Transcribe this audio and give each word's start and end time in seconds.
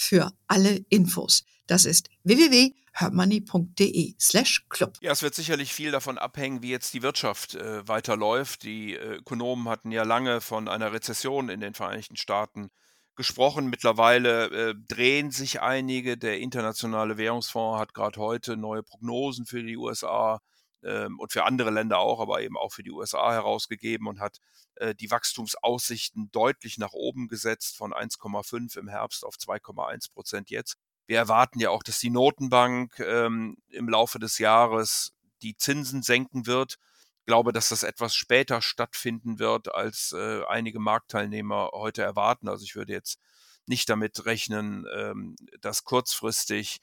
für 0.00 0.32
alle 0.46 0.76
Infos. 0.88 1.44
Das 1.66 1.84
ist 1.84 2.08
www.hermoney.de 2.24 4.14
slash 4.18 4.64
club. 4.70 4.96
Ja, 5.02 5.12
es 5.12 5.22
wird 5.22 5.34
sicherlich 5.34 5.74
viel 5.74 5.90
davon 5.90 6.16
abhängen, 6.16 6.62
wie 6.62 6.70
jetzt 6.70 6.94
die 6.94 7.02
Wirtschaft 7.02 7.54
äh, 7.54 7.86
weiterläuft. 7.86 8.62
Die 8.62 8.94
äh, 8.94 9.16
Ökonomen 9.16 9.68
hatten 9.68 9.92
ja 9.92 10.04
lange 10.04 10.40
von 10.40 10.68
einer 10.68 10.92
Rezession 10.92 11.50
in 11.50 11.60
den 11.60 11.74
Vereinigten 11.74 12.16
Staaten 12.16 12.70
gesprochen. 13.14 13.68
Mittlerweile 13.68 14.70
äh, 14.70 14.74
drehen 14.88 15.30
sich 15.30 15.60
einige. 15.60 16.16
Der 16.16 16.38
Internationale 16.40 17.18
Währungsfonds 17.18 17.78
hat 17.78 17.92
gerade 17.92 18.18
heute 18.18 18.56
neue 18.56 18.82
Prognosen 18.82 19.44
für 19.44 19.62
die 19.62 19.76
USA 19.76 20.40
und 20.82 21.32
für 21.32 21.44
andere 21.44 21.70
Länder 21.70 21.98
auch, 21.98 22.20
aber 22.20 22.42
eben 22.42 22.56
auch 22.56 22.72
für 22.72 22.82
die 22.82 22.90
USA 22.90 23.32
herausgegeben 23.32 24.06
und 24.06 24.20
hat 24.20 24.38
äh, 24.76 24.94
die 24.94 25.10
Wachstumsaussichten 25.10 26.30
deutlich 26.32 26.78
nach 26.78 26.92
oben 26.92 27.28
gesetzt 27.28 27.76
von 27.76 27.92
1,5 27.92 28.78
im 28.78 28.88
Herbst 28.88 29.24
auf 29.24 29.36
2,1 29.36 30.12
Prozent 30.12 30.50
jetzt. 30.50 30.76
Wir 31.06 31.18
erwarten 31.18 31.60
ja 31.60 31.70
auch, 31.70 31.82
dass 31.82 31.98
die 31.98 32.10
Notenbank 32.10 32.98
ähm, 33.00 33.56
im 33.68 33.88
Laufe 33.88 34.18
des 34.18 34.38
Jahres 34.38 35.12
die 35.42 35.56
Zinsen 35.56 36.02
senken 36.02 36.46
wird. 36.46 36.78
Ich 37.20 37.26
glaube, 37.26 37.52
dass 37.52 37.68
das 37.68 37.82
etwas 37.82 38.14
später 38.14 38.62
stattfinden 38.62 39.38
wird, 39.38 39.74
als 39.74 40.12
äh, 40.12 40.44
einige 40.46 40.78
Marktteilnehmer 40.78 41.70
heute 41.72 42.02
erwarten. 42.02 42.48
Also 42.48 42.64
ich 42.64 42.74
würde 42.74 42.92
jetzt 42.92 43.18
nicht 43.66 43.88
damit 43.88 44.24
rechnen, 44.24 44.86
ähm, 44.94 45.36
dass 45.60 45.84
kurzfristig 45.84 46.80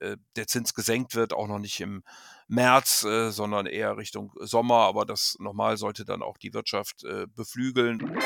äh, 0.00 0.16
der 0.36 0.46
Zins 0.46 0.74
gesenkt 0.74 1.14
wird, 1.14 1.32
auch 1.32 1.48
noch 1.48 1.58
nicht 1.58 1.80
im 1.80 2.02
März, 2.48 3.04
äh, 3.04 3.30
sondern 3.30 3.66
eher 3.66 3.96
Richtung 3.96 4.32
Sommer. 4.40 4.80
Aber 4.80 5.04
das 5.06 5.36
nochmal 5.38 5.76
sollte 5.76 6.04
dann 6.04 6.22
auch 6.22 6.38
die 6.38 6.54
Wirtschaft 6.54 7.04
äh, 7.04 7.26
beflügeln. 7.34 8.18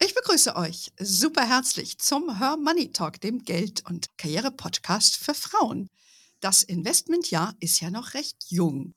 Ich 0.00 0.14
begrüße 0.14 0.56
euch 0.56 0.92
super 0.98 1.48
herzlich 1.48 1.98
zum 1.98 2.38
Her 2.38 2.56
Money 2.56 2.92
Talk, 2.92 3.20
dem 3.20 3.40
Geld- 3.44 3.84
und 3.88 4.16
Karriere-Podcast 4.18 5.16
für 5.16 5.34
Frauen. 5.34 5.88
Das 6.40 6.62
Investmentjahr 6.62 7.54
ist 7.60 7.80
ja 7.80 7.90
noch 7.90 8.12
recht 8.14 8.36
jung. 8.48 8.94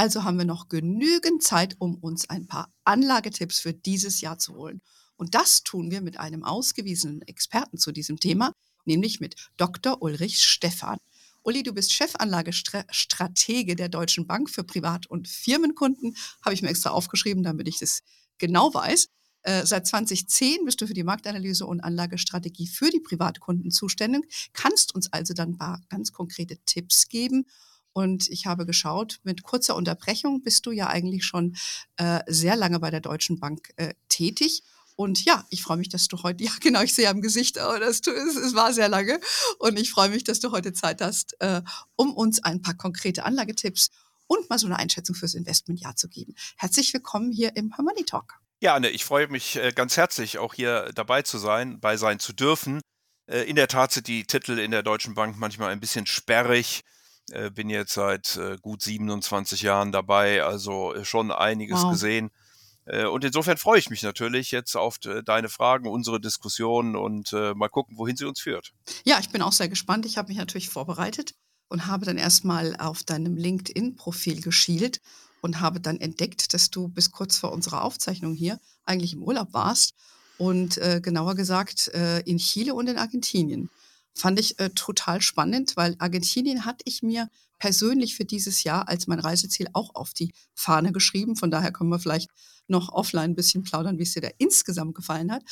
Also 0.00 0.24
haben 0.24 0.38
wir 0.38 0.46
noch 0.46 0.70
genügend 0.70 1.42
Zeit, 1.42 1.76
um 1.78 1.96
uns 1.96 2.30
ein 2.30 2.46
paar 2.46 2.72
Anlagetipps 2.84 3.60
für 3.60 3.74
dieses 3.74 4.22
Jahr 4.22 4.38
zu 4.38 4.54
holen. 4.54 4.80
Und 5.16 5.34
das 5.34 5.62
tun 5.62 5.90
wir 5.90 6.00
mit 6.00 6.18
einem 6.18 6.42
ausgewiesenen 6.42 7.20
Experten 7.20 7.76
zu 7.76 7.92
diesem 7.92 8.18
Thema, 8.18 8.54
nämlich 8.86 9.20
mit 9.20 9.34
Dr. 9.58 10.00
Ulrich 10.00 10.42
Stephan. 10.42 10.96
Uli, 11.42 11.62
du 11.62 11.74
bist 11.74 11.92
Chefanlagestratege 11.92 13.76
der 13.76 13.90
Deutschen 13.90 14.26
Bank 14.26 14.48
für 14.48 14.64
Privat- 14.64 15.06
und 15.06 15.28
Firmenkunden. 15.28 16.16
Habe 16.42 16.54
ich 16.54 16.62
mir 16.62 16.70
extra 16.70 16.88
aufgeschrieben, 16.88 17.42
damit 17.42 17.68
ich 17.68 17.78
das 17.78 18.00
genau 18.38 18.72
weiß. 18.72 19.10
Äh, 19.42 19.66
seit 19.66 19.86
2010 19.86 20.64
bist 20.64 20.80
du 20.80 20.86
für 20.86 20.94
die 20.94 21.04
Marktanalyse 21.04 21.66
und 21.66 21.80
Anlagestrategie 21.80 22.68
für 22.68 22.88
die 22.88 23.00
Privatkunden 23.00 23.70
zuständig, 23.70 24.50
kannst 24.54 24.94
uns 24.94 25.12
also 25.12 25.34
dann 25.34 25.50
ein 25.50 25.58
paar 25.58 25.82
ganz 25.90 26.10
konkrete 26.10 26.56
Tipps 26.64 27.08
geben. 27.08 27.44
Und 27.92 28.28
ich 28.28 28.46
habe 28.46 28.66
geschaut, 28.66 29.18
mit 29.24 29.42
kurzer 29.42 29.76
Unterbrechung 29.76 30.42
bist 30.42 30.66
du 30.66 30.70
ja 30.70 30.88
eigentlich 30.88 31.24
schon 31.24 31.56
äh, 31.96 32.20
sehr 32.26 32.56
lange 32.56 32.78
bei 32.78 32.90
der 32.90 33.00
Deutschen 33.00 33.40
Bank 33.40 33.70
äh, 33.76 33.94
tätig. 34.08 34.62
Und 34.96 35.24
ja, 35.24 35.46
ich 35.50 35.62
freue 35.62 35.78
mich, 35.78 35.88
dass 35.88 36.08
du 36.08 36.22
heute, 36.22 36.44
ja 36.44 36.52
genau, 36.60 36.82
ich 36.82 36.94
sehe 36.94 37.08
am 37.08 37.22
Gesicht, 37.22 37.58
aber 37.58 37.76
oh, 37.76 37.78
das, 37.78 38.00
es, 38.06 38.36
es 38.36 38.54
war 38.54 38.72
sehr 38.72 38.88
lange. 38.88 39.18
Und 39.58 39.78
ich 39.78 39.90
freue 39.90 40.10
mich, 40.10 40.24
dass 40.24 40.40
du 40.40 40.52
heute 40.52 40.72
Zeit 40.72 41.00
hast, 41.00 41.40
äh, 41.40 41.62
um 41.96 42.12
uns 42.14 42.42
ein 42.44 42.62
paar 42.62 42.74
konkrete 42.74 43.24
Anlagetipps 43.24 43.90
und 44.26 44.48
mal 44.48 44.58
so 44.58 44.66
eine 44.66 44.78
Einschätzung 44.78 45.16
fürs 45.16 45.34
Investmentjahr 45.34 45.96
zu 45.96 46.08
geben. 46.08 46.34
Herzlich 46.56 46.92
willkommen 46.94 47.32
hier 47.32 47.56
im 47.56 47.76
Harmony 47.76 48.04
Talk. 48.04 48.34
Ja, 48.62 48.74
Anne, 48.74 48.90
ich 48.90 49.04
freue 49.04 49.26
mich 49.28 49.56
äh, 49.56 49.72
ganz 49.74 49.96
herzlich, 49.96 50.38
auch 50.38 50.54
hier 50.54 50.92
dabei 50.94 51.22
zu 51.22 51.38
sein, 51.38 51.80
bei 51.80 51.96
sein 51.96 52.20
zu 52.20 52.32
dürfen. 52.32 52.80
Äh, 53.26 53.44
in 53.44 53.56
der 53.56 53.68
Tat 53.68 53.92
sind 53.92 54.06
die 54.06 54.24
Titel 54.24 54.58
in 54.58 54.70
der 54.70 54.82
Deutschen 54.82 55.14
Bank 55.14 55.36
manchmal 55.38 55.72
ein 55.72 55.80
bisschen 55.80 56.06
sperrig. 56.06 56.82
Äh, 57.32 57.50
bin 57.50 57.70
jetzt 57.70 57.94
seit 57.94 58.38
gut 58.62 58.82
27 58.82 59.62
Jahren 59.62 59.92
dabei, 59.92 60.42
also 60.42 60.94
schon 61.04 61.30
einiges 61.30 61.82
wow. 61.82 61.92
gesehen. 61.92 62.30
Äh, 62.90 63.06
und 63.06 63.24
insofern 63.24 63.56
freue 63.56 63.78
ich 63.78 63.90
mich 63.90 64.02
natürlich 64.02 64.50
jetzt 64.50 64.76
auf 64.76 64.98
äh, 65.04 65.22
deine 65.22 65.48
Fragen, 65.48 65.88
unsere 65.88 66.20
Diskussion 66.20 66.96
und 66.96 67.32
äh, 67.32 67.54
mal 67.54 67.68
gucken, 67.68 67.96
wohin 67.96 68.16
sie 68.16 68.24
uns 68.24 68.40
führt. 68.40 68.72
Ja, 69.04 69.18
ich 69.20 69.30
bin 69.30 69.42
auch 69.42 69.52
sehr 69.52 69.68
gespannt. 69.68 70.06
Ich 70.06 70.18
habe 70.18 70.28
mich 70.28 70.38
natürlich 70.38 70.68
vorbereitet 70.68 71.34
und 71.68 71.86
habe 71.86 72.04
dann 72.04 72.18
erstmal 72.18 72.76
auf 72.76 73.04
deinem 73.04 73.36
LinkedIn-Profil 73.36 74.40
geschielt 74.40 75.00
und 75.40 75.60
habe 75.60 75.80
dann 75.80 76.00
entdeckt, 76.00 76.52
dass 76.52 76.70
du 76.70 76.88
bis 76.88 77.12
kurz 77.12 77.38
vor 77.38 77.52
unserer 77.52 77.84
Aufzeichnung 77.84 78.34
hier 78.34 78.58
eigentlich 78.84 79.12
im 79.12 79.22
Urlaub 79.22 79.52
warst 79.52 79.94
und 80.36 80.78
äh, 80.78 81.00
genauer 81.02 81.34
gesagt 81.34 81.88
äh, 81.94 82.20
in 82.20 82.38
Chile 82.38 82.74
und 82.74 82.88
in 82.88 82.98
Argentinien. 82.98 83.70
Fand 84.14 84.40
ich 84.40 84.58
äh, 84.58 84.70
total 84.70 85.20
spannend, 85.20 85.76
weil 85.76 85.96
Argentinien 85.98 86.64
hatte 86.64 86.82
ich 86.84 87.02
mir 87.02 87.28
persönlich 87.58 88.16
für 88.16 88.24
dieses 88.24 88.64
Jahr 88.64 88.88
als 88.88 89.06
mein 89.06 89.20
Reiseziel 89.20 89.68
auch 89.72 89.94
auf 89.94 90.12
die 90.14 90.32
Fahne 90.54 90.92
geschrieben. 90.92 91.36
Von 91.36 91.50
daher 91.50 91.72
können 91.72 91.90
wir 91.90 92.00
vielleicht 92.00 92.30
noch 92.66 92.88
offline 92.90 93.32
ein 93.32 93.34
bisschen 93.34 93.62
plaudern, 93.62 93.98
wie 93.98 94.04
es 94.04 94.14
dir 94.14 94.22
da 94.22 94.30
insgesamt 94.38 94.94
gefallen 94.94 95.30
hat. 95.30 95.42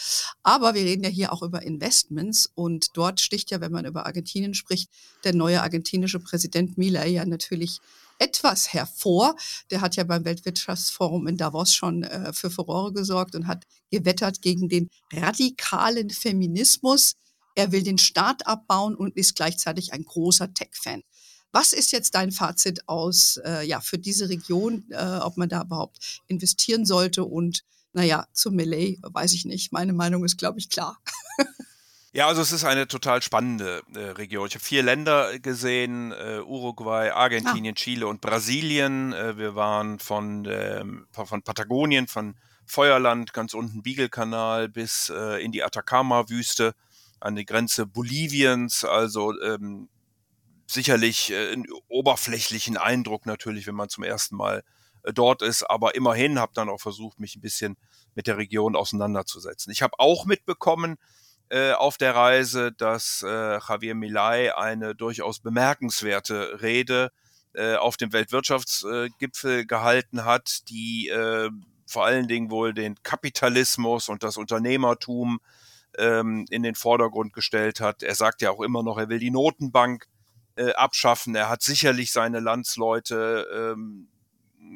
Aber 0.43 0.75
wir 0.75 0.83
reden 0.83 1.05
ja 1.05 1.11
hier 1.11 1.33
auch 1.33 1.43
über 1.43 1.63
Investments 1.63 2.51
und 2.55 2.97
dort 2.97 3.21
sticht 3.21 3.51
ja, 3.51 3.61
wenn 3.61 3.73
man 3.73 3.85
über 3.85 4.07
Argentinien 4.07 4.55
spricht, 4.55 4.91
der 5.25 5.35
neue 5.35 5.63
argentinische 5.63 6.21
Präsident 6.21 6.79
Milei 6.79 7.09
ja 7.09 7.27
natürlich 7.27 7.81
etwas 8.19 8.73
hervor. 8.73 9.37
Der 9.71 9.81
hat 9.81 9.97
ja 9.97 10.05
beim 10.05 10.25
Weltwirtschaftsforum 10.25 11.27
in 11.27 11.37
Davos 11.37 11.75
schon 11.75 12.05
äh, 12.05 12.33
für 12.33 12.51
Furore 12.51 12.93
gesorgt 12.93 13.35
und 13.35 13.47
hat 13.47 13.65
gewettert 13.91 14.41
gegen 14.43 14.69
den 14.69 14.89
radikalen 15.13 16.11
Feminismus. 16.11 17.15
Er 17.59 17.73
will 17.73 17.83
den 17.83 17.99
Staat 17.99 18.47
abbauen 18.47 18.95
und 18.95 19.17
ist 19.17 19.35
gleichzeitig 19.35 19.93
ein 19.93 20.05
großer 20.05 20.55
Tech-Fan. 20.55 21.03
Was 21.51 21.73
ist 21.73 21.91
jetzt 21.91 22.15
dein 22.15 22.31
Fazit 22.31 22.89
aus, 22.89 23.41
äh, 23.45 23.67
ja, 23.67 23.81
für 23.81 23.99
diese 23.99 24.29
Region, 24.29 24.85
äh, 24.91 25.19
ob 25.23 25.37
man 25.37 25.49
da 25.49 25.63
überhaupt 25.63 26.21
investieren 26.29 26.87
sollte? 26.87 27.25
Und 27.25 27.65
naja, 27.93 28.29
zu 28.33 28.53
Malay 28.53 29.01
weiß 29.03 29.33
ich 29.33 29.45
nicht. 29.45 29.73
Meine 29.73 29.93
Meinung 29.93 30.25
ist, 30.25 30.39
glaube 30.39 30.61
ich, 30.61 30.71
klar. 30.71 30.99
Ja, 32.11 32.27
also 32.27 32.41
es 32.41 32.53
ist 32.53 32.65
eine 32.65 32.89
total 32.89 33.21
spannende 33.23 33.83
äh, 33.95 33.99
Region. 33.99 34.47
Ich 34.49 34.55
habe 34.55 34.65
vier 34.65 34.83
Länder 34.83 35.39
gesehen, 35.39 36.11
äh, 36.11 36.41
Uruguay, 36.41 37.11
Argentinien, 37.11 37.75
ah. 37.75 37.79
Chile 37.79 38.07
und 38.07 38.23
Brasilien. 38.23 39.13
Äh, 39.13 39.37
wir 39.37 39.55
waren 39.55 39.99
von, 39.99 40.49
ähm, 40.51 41.07
von 41.13 41.43
Patagonien, 41.43 42.09
von 42.09 42.35
Feuerland, 42.65 43.35
ganz 43.35 43.53
unten 43.53 43.83
Beagle-Kanal 43.83 44.71
bis 44.71 45.13
äh, 45.15 45.45
in 45.45 45.53
die 45.53 45.63
Atacama-Wüste 45.63 46.75
an 47.21 47.37
die 47.37 47.45
Grenze 47.45 47.87
Boliviens. 47.87 48.84
Also 48.84 49.39
ähm, 49.41 49.89
sicherlich 50.67 51.31
äh, 51.31 51.53
einen 51.53 51.67
oberflächlichen 51.89 52.77
Eindruck 52.77 53.27
natürlich, 53.27 53.67
wenn 53.67 53.75
man 53.75 53.89
zum 53.89 54.05
ersten 54.05 54.37
Mal 54.37 54.62
äh, 55.03 55.12
dort 55.12 55.43
ist, 55.43 55.65
aber 55.65 55.95
immerhin 55.95 56.38
habe 56.38 56.53
dann 56.55 56.69
auch 56.69 56.81
versucht, 56.81 57.20
mich 57.20 57.37
ein 57.37 57.41
bisschen 57.41 57.76
mit 58.15 58.26
der 58.26 58.37
Region 58.37 58.76
auseinanderzusetzen. 58.76 59.73
Ich 59.73 59.82
habe 59.82 59.99
auch 59.99 60.26
mitbekommen 60.26 60.97
äh, 61.50 61.73
auf 61.73 61.97
der 61.97 62.15
Reise, 62.15 62.73
dass 62.73 63.25
äh, 63.26 63.59
Javier 63.59 63.94
Milei 63.94 64.55
eine 64.55 64.94
durchaus 64.94 65.41
bemerkenswerte 65.41 66.61
Rede 66.61 67.11
äh, 67.55 67.76
auf 67.76 67.97
dem 67.97 68.12
Weltwirtschaftsgipfel 68.12 69.67
gehalten 69.67 70.25
hat, 70.25 70.69
die 70.69 71.09
äh, 71.09 71.50
vor 71.87 72.05
allen 72.05 72.29
Dingen 72.29 72.50
wohl 72.50 72.75
den 72.75 73.03
Kapitalismus 73.03 74.11
und 74.11 74.23
das 74.23 74.37
Unternehmertum 74.37 75.41
ähm, 75.99 76.47
in 76.50 76.62
den 76.62 76.75
Vordergrund 76.75 77.33
gestellt 77.33 77.81
hat. 77.81 78.03
Er 78.03 78.15
sagt 78.15 78.43
ja 78.43 78.50
auch 78.50 78.61
immer 78.61 78.83
noch, 78.83 78.99
er 78.99 79.09
will 79.09 79.19
die 79.19 79.31
Notenbank 79.31 80.06
äh, 80.56 80.73
abschaffen. 80.73 81.35
Er 81.35 81.49
hat 81.49 81.62
sicherlich 81.62 82.12
seine 82.12 82.41
Landsleute 82.41 83.47
ähm, 83.55 84.09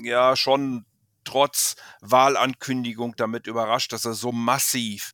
ja 0.03 0.37
schon 0.37 0.85
trotz 1.25 1.77
Wahlankündigung 2.01 3.15
damit 3.17 3.47
überrascht, 3.47 3.93
dass 3.93 4.05
er 4.05 4.15
so 4.15 4.33
massiv 4.33 5.13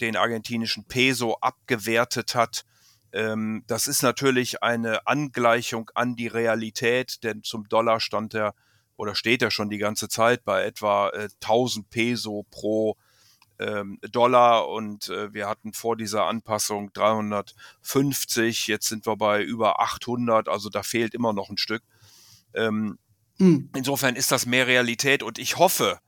den 0.00 0.16
argentinischen 0.16 0.84
Peso 0.84 1.36
abgewertet 1.40 2.34
hat. 2.34 2.64
Ähm, 3.12 3.64
das 3.66 3.86
ist 3.86 4.02
natürlich 4.02 4.62
eine 4.62 5.06
Angleichung 5.06 5.90
an 5.94 6.16
die 6.16 6.26
Realität, 6.26 7.22
denn 7.24 7.42
zum 7.42 7.68
Dollar 7.68 8.00
stand 8.00 8.34
er 8.34 8.54
oder 8.96 9.14
steht 9.14 9.42
er 9.42 9.50
schon 9.50 9.70
die 9.70 9.78
ganze 9.78 10.08
Zeit 10.08 10.44
bei 10.44 10.64
etwa 10.64 11.10
äh, 11.10 11.28
1000 11.42 11.88
Peso 11.90 12.44
pro 12.50 12.96
ähm, 13.58 13.98
Dollar 14.10 14.68
und 14.68 15.08
äh, 15.08 15.32
wir 15.32 15.48
hatten 15.48 15.72
vor 15.72 15.96
dieser 15.96 16.26
Anpassung 16.26 16.92
350, 16.92 18.66
jetzt 18.66 18.88
sind 18.88 19.06
wir 19.06 19.16
bei 19.16 19.42
über 19.42 19.80
800, 19.80 20.48
also 20.48 20.68
da 20.68 20.82
fehlt 20.82 21.14
immer 21.14 21.32
noch 21.32 21.50
ein 21.50 21.58
Stück. 21.58 21.82
Ähm, 22.54 22.98
hm. 23.38 23.70
Insofern 23.74 24.16
ist 24.16 24.32
das 24.32 24.46
mehr 24.46 24.66
Realität 24.66 25.22
und 25.22 25.38
ich 25.38 25.58
hoffe, 25.58 26.00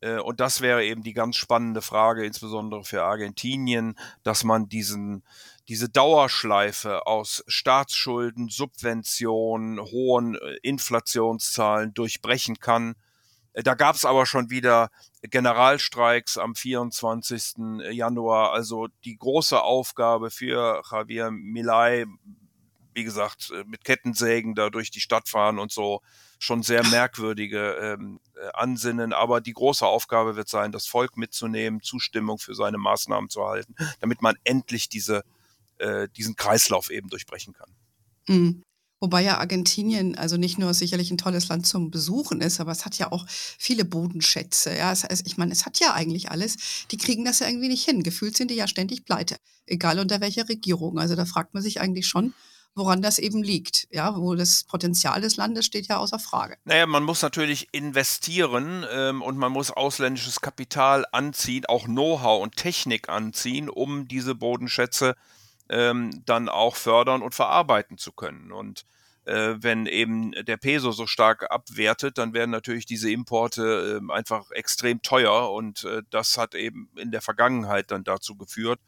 äh, 0.00 0.18
und 0.18 0.40
das 0.40 0.60
wäre 0.60 0.84
eben 0.84 1.02
die 1.02 1.12
ganz 1.12 1.36
spannende 1.36 1.82
Frage, 1.82 2.24
insbesondere 2.24 2.84
für 2.84 3.02
Argentinien, 3.02 3.98
dass 4.22 4.44
man 4.44 4.68
diesen, 4.68 5.24
diese 5.68 5.88
Dauerschleife 5.88 7.06
aus 7.06 7.44
Staatsschulden, 7.46 8.48
Subventionen, 8.48 9.80
hohen 9.80 10.36
äh, 10.36 10.56
Inflationszahlen 10.62 11.94
durchbrechen 11.94 12.58
kann. 12.58 12.94
Äh, 13.58 13.62
da 13.62 13.74
gab 13.74 13.96
es 13.96 14.04
aber 14.04 14.24
schon 14.24 14.50
wieder 14.50 14.90
Generalstreiks 15.22 16.38
am 16.38 16.54
24. 16.54 17.54
Januar. 17.90 18.52
Also 18.52 18.88
die 19.04 19.16
große 19.16 19.60
Aufgabe 19.60 20.30
für 20.30 20.82
Javier 20.90 21.30
Milei, 21.30 22.06
wie 22.94 23.04
gesagt, 23.04 23.52
mit 23.66 23.84
Kettensägen 23.84 24.54
da 24.54 24.70
durch 24.70 24.90
die 24.90 25.00
Stadt 25.00 25.28
fahren 25.28 25.58
und 25.58 25.72
so, 25.72 26.00
schon 26.38 26.62
sehr 26.62 26.86
merkwürdige 26.86 27.72
ähm, 27.80 28.20
äh, 28.36 28.48
Ansinnen. 28.54 29.12
Aber 29.12 29.40
die 29.40 29.54
große 29.54 29.84
Aufgabe 29.84 30.36
wird 30.36 30.48
sein, 30.48 30.70
das 30.70 30.86
Volk 30.86 31.16
mitzunehmen, 31.16 31.82
Zustimmung 31.82 32.38
für 32.38 32.54
seine 32.54 32.78
Maßnahmen 32.78 33.28
zu 33.28 33.40
erhalten, 33.40 33.74
damit 34.00 34.22
man 34.22 34.36
endlich 34.44 34.88
diese, 34.88 35.24
äh, 35.78 36.08
diesen 36.16 36.36
Kreislauf 36.36 36.90
eben 36.90 37.08
durchbrechen 37.08 37.54
kann. 37.54 37.70
Mhm. 38.28 38.62
Wobei 39.00 39.22
ja 39.22 39.38
Argentinien 39.38 40.18
also 40.18 40.36
nicht 40.36 40.58
nur 40.58 40.74
sicherlich 40.74 41.10
ein 41.10 41.18
tolles 41.18 41.48
Land 41.48 41.66
zum 41.66 41.90
Besuchen 41.90 42.40
ist, 42.40 42.58
aber 42.58 42.72
es 42.72 42.84
hat 42.84 42.98
ja 42.98 43.12
auch 43.12 43.26
viele 43.28 43.84
Bodenschätze. 43.84 44.76
Ja, 44.76 44.90
es, 44.90 45.04
ich 45.24 45.36
meine, 45.36 45.52
es 45.52 45.66
hat 45.66 45.78
ja 45.78 45.94
eigentlich 45.94 46.30
alles. 46.30 46.56
Die 46.90 46.96
kriegen 46.96 47.24
das 47.24 47.38
ja 47.38 47.46
irgendwie 47.46 47.68
nicht 47.68 47.84
hin. 47.84 48.02
Gefühlt 48.02 48.36
sind 48.36 48.50
die 48.50 48.56
ja 48.56 48.66
ständig 48.66 49.04
pleite, 49.04 49.36
egal 49.66 50.00
unter 50.00 50.20
welcher 50.20 50.48
Regierung. 50.48 50.98
Also 50.98 51.14
da 51.14 51.26
fragt 51.26 51.54
man 51.54 51.62
sich 51.62 51.80
eigentlich 51.80 52.08
schon, 52.08 52.34
woran 52.74 53.00
das 53.00 53.20
eben 53.20 53.44
liegt. 53.44 53.86
Ja, 53.92 54.16
wo 54.16 54.34
das 54.34 54.64
Potenzial 54.64 55.20
des 55.20 55.36
Landes 55.36 55.64
steht 55.66 55.86
ja 55.86 55.98
außer 55.98 56.18
Frage. 56.18 56.56
Naja, 56.64 56.86
man 56.86 57.04
muss 57.04 57.22
natürlich 57.22 57.68
investieren 57.70 58.84
ähm, 58.90 59.22
und 59.22 59.36
man 59.38 59.52
muss 59.52 59.70
ausländisches 59.70 60.40
Kapital 60.40 61.06
anziehen, 61.12 61.66
auch 61.66 61.84
Know-how 61.84 62.42
und 62.42 62.56
Technik 62.56 63.08
anziehen, 63.08 63.68
um 63.68 64.08
diese 64.08 64.34
Bodenschätze 64.34 65.14
ähm, 65.68 66.22
dann 66.24 66.48
auch 66.48 66.76
fördern 66.76 67.22
und 67.22 67.34
verarbeiten 67.34 67.98
zu 67.98 68.12
können. 68.12 68.52
Und 68.52 68.84
äh, 69.24 69.56
wenn 69.58 69.86
eben 69.86 70.32
der 70.32 70.56
Peso 70.56 70.90
so 70.90 71.06
stark 71.06 71.50
abwertet, 71.50 72.16
dann 72.18 72.32
werden 72.32 72.50
natürlich 72.50 72.86
diese 72.86 73.10
Importe 73.10 74.00
äh, 74.00 74.12
einfach 74.12 74.50
extrem 74.52 75.02
teuer 75.02 75.52
und 75.52 75.84
äh, 75.84 76.02
das 76.10 76.38
hat 76.38 76.54
eben 76.54 76.88
in 76.96 77.10
der 77.10 77.20
Vergangenheit 77.20 77.90
dann 77.90 78.04
dazu 78.04 78.36
geführt, 78.36 78.80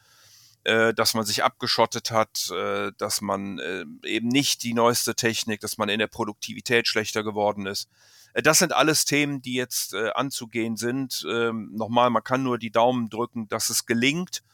äh, 0.65 0.93
dass 0.93 1.15
man 1.15 1.25
sich 1.25 1.43
abgeschottet 1.43 2.11
hat, 2.11 2.50
äh, 2.50 2.93
dass 2.99 3.23
man 3.23 3.59
äh, 3.59 3.85
eben 4.05 4.29
nicht 4.29 4.62
die 4.62 4.75
neueste 4.75 5.15
Technik, 5.15 5.61
dass 5.61 5.79
man 5.79 5.88
in 5.88 5.99
der 5.99 6.06
Produktivität 6.06 6.87
schlechter 6.87 7.23
geworden 7.23 7.67
ist. 7.67 7.88
Das 8.35 8.59
sind 8.59 8.73
alles 8.73 9.06
Themen, 9.06 9.43
die 9.43 9.55
jetzt 9.55 9.93
anzugehen 9.93 10.77
sind. 10.77 11.27
Ähm, 11.29 11.73
nochmal, 11.75 12.11
man 12.11 12.23
kann 12.23 12.44
nur 12.44 12.59
die 12.59 12.71
Daumen 12.71 13.09
drücken, 13.09 13.49
dass 13.49 13.71
es 13.71 13.87
gelingt. 13.87 14.44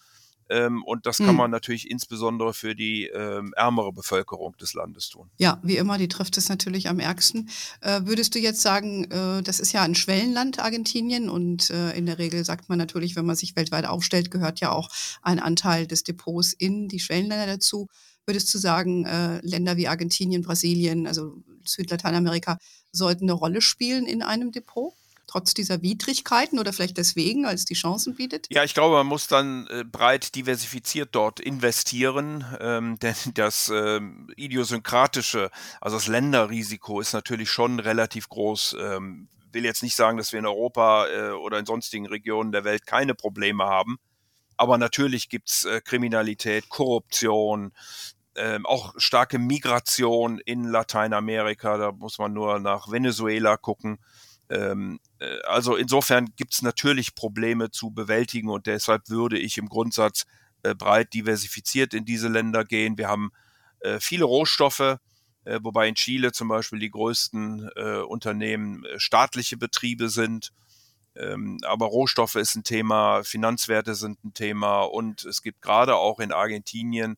Ähm, 0.49 0.85
und 0.85 1.07
das 1.07 1.19
kann 1.19 1.29
hm. 1.29 1.37
man 1.37 1.51
natürlich 1.51 1.91
insbesondere 1.91 2.55
für 2.55 2.75
die 2.75 3.07
ähm, 3.07 3.53
ärmere 3.57 3.93
Bevölkerung 3.93 4.57
des 4.59 4.75
Landes 4.75 5.09
tun. 5.09 5.29
Ja, 5.39 5.61
wie 5.63 5.77
immer, 5.77 5.99
die 5.99 6.09
trifft 6.09 6.37
es 6.37 6.49
natürlich 6.49 6.89
am 6.89 7.01
ärgsten. 7.01 7.49
Äh, 7.81 8.03
würdest 8.05 8.35
du 8.35 8.39
jetzt 8.39 8.63
sagen, 8.63 9.11
äh, 9.11 9.43
das 9.43 9.61
ist 9.61 9.73
ja 9.73 9.83
ein 9.83 9.95
Schwellenland, 9.95 10.61
Argentinien, 10.61 11.29
und 11.29 11.71
äh, 11.71 11.97
in 11.97 12.07
der 12.07 12.19
Regel 12.19 12.45
sagt 12.45 12.69
man 12.69 12.79
natürlich, 12.79 13.17
wenn 13.17 13.27
man 13.27 13.37
sich 13.37 13.57
weltweit 13.57 13.87
aufstellt, 13.87 14.31
gehört 14.31 14.61
ja 14.61 14.71
auch 14.71 14.89
ein 15.23 15.41
Anteil 15.41 15.87
des 15.87 16.05
Depots 16.05 16.53
in 16.53 16.89
die 16.89 17.01
Schwellenländer 17.01 17.47
dazu. 17.47 17.89
Würdest 18.27 18.53
du 18.53 18.59
sagen, 18.59 19.05
äh, 19.05 19.41
Länder 19.43 19.77
wie 19.77 19.89
Argentinien, 19.89 20.43
Brasilien, 20.43 21.07
also 21.07 21.43
Südlateinamerika, 21.65 22.59
sollten 22.93 23.25
eine 23.25 23.33
Rolle 23.33 23.61
spielen 23.61 24.07
in 24.07 24.23
einem 24.23 24.53
Depot? 24.53 24.95
Trotz 25.27 25.55
dieser 25.55 25.83
Widrigkeiten 25.83 26.59
oder 26.59 26.73
vielleicht 26.73 26.97
deswegen, 26.97 27.47
als 27.47 27.65
die 27.65 27.75
Chancen 27.75 28.15
bietet? 28.15 28.47
Ja, 28.51 28.65
ich 28.65 28.75
glaube, 28.75 28.97
man 28.97 29.07
muss 29.07 29.27
dann 29.27 29.67
äh, 29.69 29.85
breit 29.85 30.35
diversifiziert 30.35 31.11
dort 31.13 31.41
investieren, 31.41 32.45
ähm, 32.61 32.99
denn 33.03 33.17
das 33.35 33.69
äh, 33.69 34.01
idiosynkratische, 34.37 35.51
also 35.81 35.97
das 35.97 36.07
Länderrisiko 36.07 37.01
ist 37.01 37.13
natürlich 37.13 37.51
schon 37.51 37.81
relativ 37.81 38.29
groß. 38.29 38.77
Ähm, 38.81 39.29
will 39.53 39.65
jetzt 39.65 39.83
nicht 39.83 39.97
sagen, 39.97 40.19
dass 40.19 40.33
wir 40.33 40.39
in 40.39 40.47
Europa 40.47 41.09
äh, 41.09 41.31
oder 41.31 41.59
in 41.59 41.67
sonstigen 41.67 42.07
Regionen 42.07 42.53
der 42.53 42.65
Welt 42.65 42.87
keine 42.87 43.15
Probleme 43.15 43.65
haben. 43.65 43.99
Aber 44.57 44.79
natürlich 44.79 45.29
gibt's 45.29 45.65
äh, 45.65 45.81
Kriminalität, 45.81 46.69
Korruption, 46.69 47.73
ähm, 48.37 48.67
auch 48.67 48.95
starke 48.97 49.39
Migration 49.39 50.39
in 50.39 50.65
Lateinamerika. 50.65 51.77
Da 51.79 51.93
muss 51.93 52.19
man 52.19 52.33
nur 52.33 52.59
nach 52.61 52.91
Venezuela 52.91 53.57
gucken. 53.57 53.99
Ähm, 54.49 55.01
äh, 55.01 55.06
also 55.45 55.77
insofern 55.77 56.33
gibt 56.37 56.55
es 56.55 56.63
natürlich 56.63 57.15
Probleme 57.15 57.71
zu 57.71 57.91
bewältigen 57.91 58.49
und 58.49 58.67
deshalb 58.67 59.09
würde 59.09 59.39
ich 59.39 59.59
im 59.59 59.69
Grundsatz 59.69 60.27
äh, 60.63 60.75
breit 60.75 61.15
diversifiziert 61.15 61.95
in 61.95 62.05
diese 62.05 62.29
Länder 62.29 62.65
gehen. 62.65 62.99
Wir 62.99 63.09
haben 63.09 63.31
äh, 63.81 64.01
viele 64.01 64.25
Rohstoffe, 64.25 64.99
äh, 65.45 65.61
wobei 65.63 65.89
in 65.89 65.95
Chile 65.95 66.33
zum 66.33 66.49
Beispiel 66.49 66.79
die 66.79 66.91
größten 66.91 67.71
äh, 67.77 67.99
Unternehmen 67.99 68.85
äh, 68.85 68.99
staatliche 68.99 69.57
Betriebe 69.57 70.09
sind. 70.09 70.53
Ähm, 71.15 71.59
aber 71.63 71.87
Rohstoffe 71.87 72.35
ist 72.35 72.57
ein 72.57 72.65
Thema, 72.65 73.23
Finanzwerte 73.23 73.95
sind 73.95 74.23
ein 74.25 74.35
Thema 74.35 74.83
und 74.83 75.25
es 75.25 75.41
gibt 75.41 75.63
gerade 75.63 75.97
auch 75.97 76.21
in 76.21 76.33
Argentinien 76.33 77.17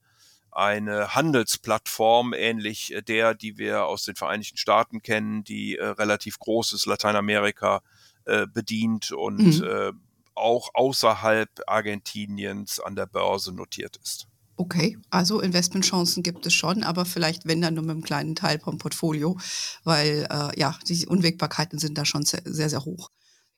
eine 0.51 1.15
Handelsplattform, 1.15 2.35
ähnlich 2.35 2.93
äh, 2.95 3.03
der, 3.03 3.35
die 3.35 3.59
wir 3.59 3.87
aus 3.87 4.05
den 4.05 4.17
Vereinigten 4.17 4.57
Staaten 4.57 5.03
kennen, 5.03 5.45
die 5.45 5.77
äh, 5.77 5.85
relativ 5.85 6.39
großes 6.39 6.87
Lateinamerika 6.87 7.83
äh, 8.25 8.47
bedient 8.47 9.13
und 9.13 9.61
mhm. 9.61 9.65
äh, 9.65 9.93
auch 10.35 10.71
außerhalb 10.75 11.49
Argentiniens 11.67 12.81
an 12.81 12.95
der 12.95 13.07
Börse 13.07 13.53
notiert 13.53 13.97
ist. 13.97 14.29
Okay, 14.57 14.99
also 15.11 15.41
Investmentchancen 15.41 16.25
gibt 16.25 16.45
es 16.45 16.53
schon, 16.53 16.83
aber 16.83 17.05
vielleicht 17.05 17.47
wenn 17.47 17.61
dann 17.61 17.75
nur 17.75 17.85
mit 17.85 17.93
einem 17.93 18.03
kleinen 18.03 18.35
Teil 18.35 18.59
vom 18.59 18.79
Portfolio, 18.79 19.39
weil 19.85 20.27
äh, 20.31 20.59
ja, 20.59 20.77
die 20.89 21.07
Unwägbarkeiten 21.07 21.79
sind 21.79 21.97
da 21.97 22.05
schon 22.05 22.25
sehr, 22.25 22.43
sehr, 22.45 22.69
sehr 22.69 22.85
hoch. 22.85 23.11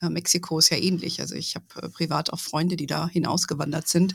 Äh, 0.02 0.10
Mexiko 0.10 0.58
ist 0.58 0.70
ja 0.70 0.76
ähnlich. 0.76 1.20
Also 1.20 1.36
ich 1.36 1.54
habe 1.54 1.64
äh, 1.82 1.88
privat 1.88 2.30
auch 2.32 2.38
Freunde, 2.38 2.76
die 2.76 2.86
da 2.86 3.08
hinausgewandert 3.08 3.88
sind 3.88 4.14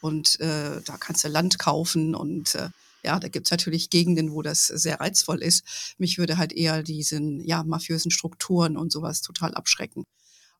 und 0.00 0.40
äh, 0.40 0.80
da 0.84 0.96
kannst 0.98 1.24
du 1.24 1.28
Land 1.28 1.58
kaufen 1.58 2.14
und 2.14 2.54
äh, 2.54 2.68
ja, 3.04 3.20
da 3.20 3.28
gibt 3.28 3.46
es 3.46 3.50
natürlich 3.52 3.88
Gegenden, 3.88 4.32
wo 4.32 4.42
das 4.42 4.66
sehr 4.66 5.00
reizvoll 5.00 5.42
ist. 5.42 5.94
Mich 5.96 6.18
würde 6.18 6.38
halt 6.38 6.52
eher 6.52 6.82
diesen 6.82 7.40
ja, 7.44 7.62
mafiösen 7.62 8.10
Strukturen 8.10 8.76
und 8.76 8.90
sowas 8.90 9.22
total 9.22 9.54
abschrecken. 9.54 10.04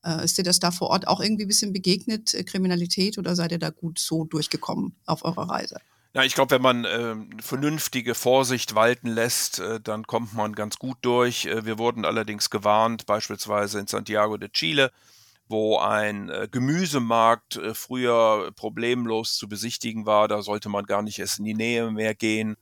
Äh, 0.05 0.25
ist 0.25 0.39
dir 0.39 0.45
das 0.45 0.61
da 0.61 0.71
vor 0.71 0.91
Ort 0.91 1.09
auch 1.09 1.21
irgendwie 1.21 1.45
ein 1.45 1.49
bisschen 1.49 1.73
begegnet, 1.73 2.35
äh, 2.35 2.45
Kriminalität, 2.45 3.19
oder 3.19 3.35
seid 3.35 3.51
ihr 3.53 3.59
da 3.59 3.71
gut 3.71 3.99
so 3.99 4.25
durchgekommen 4.25 4.95
auf 5.07 5.25
eurer 5.25 5.49
Reise? 5.49 5.79
Ja, 6.15 6.23
ich 6.23 6.35
glaube, 6.35 6.53
wenn 6.53 6.63
man 6.63 6.85
äh, 6.85 7.15
vernünftige 7.43 8.15
Vorsicht 8.15 8.75
walten 8.75 9.09
lässt, 9.09 9.59
äh, 9.59 9.81
dann 9.81 10.07
kommt 10.07 10.33
man 10.33 10.55
ganz 10.55 10.79
gut 10.79 10.97
durch. 11.03 11.47
Äh, 11.47 11.67
wir 11.67 11.79
wurden 11.79 12.05
allerdings 12.05 12.49
gewarnt, 12.49 13.05
beispielsweise 13.05 13.81
in 13.81 13.87
Santiago 13.87 14.37
de 14.37 14.49
Chile, 14.49 14.93
wo 15.49 15.79
ein 15.79 16.29
äh, 16.29 16.49
Gemüsemarkt 16.51 17.57
äh, 17.57 17.75
früher 17.75 18.51
problemlos 18.57 19.35
zu 19.35 19.49
besichtigen 19.49 20.07
war. 20.07 20.29
Da 20.29 20.43
sollte 20.43 20.69
man 20.69 20.87
gar 20.87 21.03
nicht 21.03 21.19
erst 21.19 21.39
in 21.39 21.45
die 21.45 21.55
Nähe 21.55 21.91
mehr 21.91 22.15
gehen. 22.15 22.57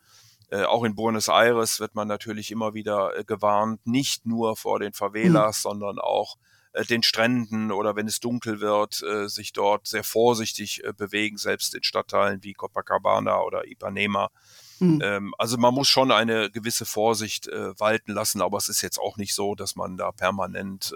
Äh, 0.50 0.64
auch 0.64 0.84
in 0.84 0.94
Buenos 0.94 1.28
Aires 1.28 1.80
wird 1.80 1.94
man 1.94 2.08
natürlich 2.08 2.50
immer 2.50 2.74
wieder 2.74 3.16
äh, 3.16 3.24
gewarnt, 3.24 3.86
nicht 3.86 4.26
nur 4.26 4.56
vor 4.56 4.78
den 4.78 4.92
Favelas, 4.92 5.58
mhm. 5.58 5.62
sondern 5.62 5.98
auch 5.98 6.36
äh, 6.74 6.84
den 6.84 7.02
Stränden 7.02 7.72
oder 7.72 7.96
wenn 7.96 8.06
es 8.06 8.20
dunkel 8.20 8.60
wird, 8.60 9.02
äh, 9.02 9.28
sich 9.28 9.54
dort 9.54 9.86
sehr 9.86 10.04
vorsichtig 10.04 10.82
bewegen, 10.98 11.38
selbst 11.38 11.74
in 11.74 11.82
Stadtteilen 11.82 12.44
wie 12.44 12.52
Copacabana 12.52 13.40
oder 13.40 13.66
Ipanema. 13.66 14.30
Mhm. 14.78 15.00
Ähm, 15.02 15.34
also 15.38 15.56
man 15.56 15.72
muss 15.72 15.88
schon 15.88 16.12
eine 16.12 16.50
gewisse 16.50 16.84
Vorsicht 16.84 17.46
walten 17.46 18.12
lassen, 18.12 18.42
aber 18.42 18.58
es 18.58 18.68
ist 18.68 18.82
jetzt 18.82 18.98
auch 18.98 19.16
nicht 19.16 19.34
so, 19.34 19.54
dass 19.54 19.76
man 19.76 19.96
da 19.96 20.12
permanent 20.12 20.92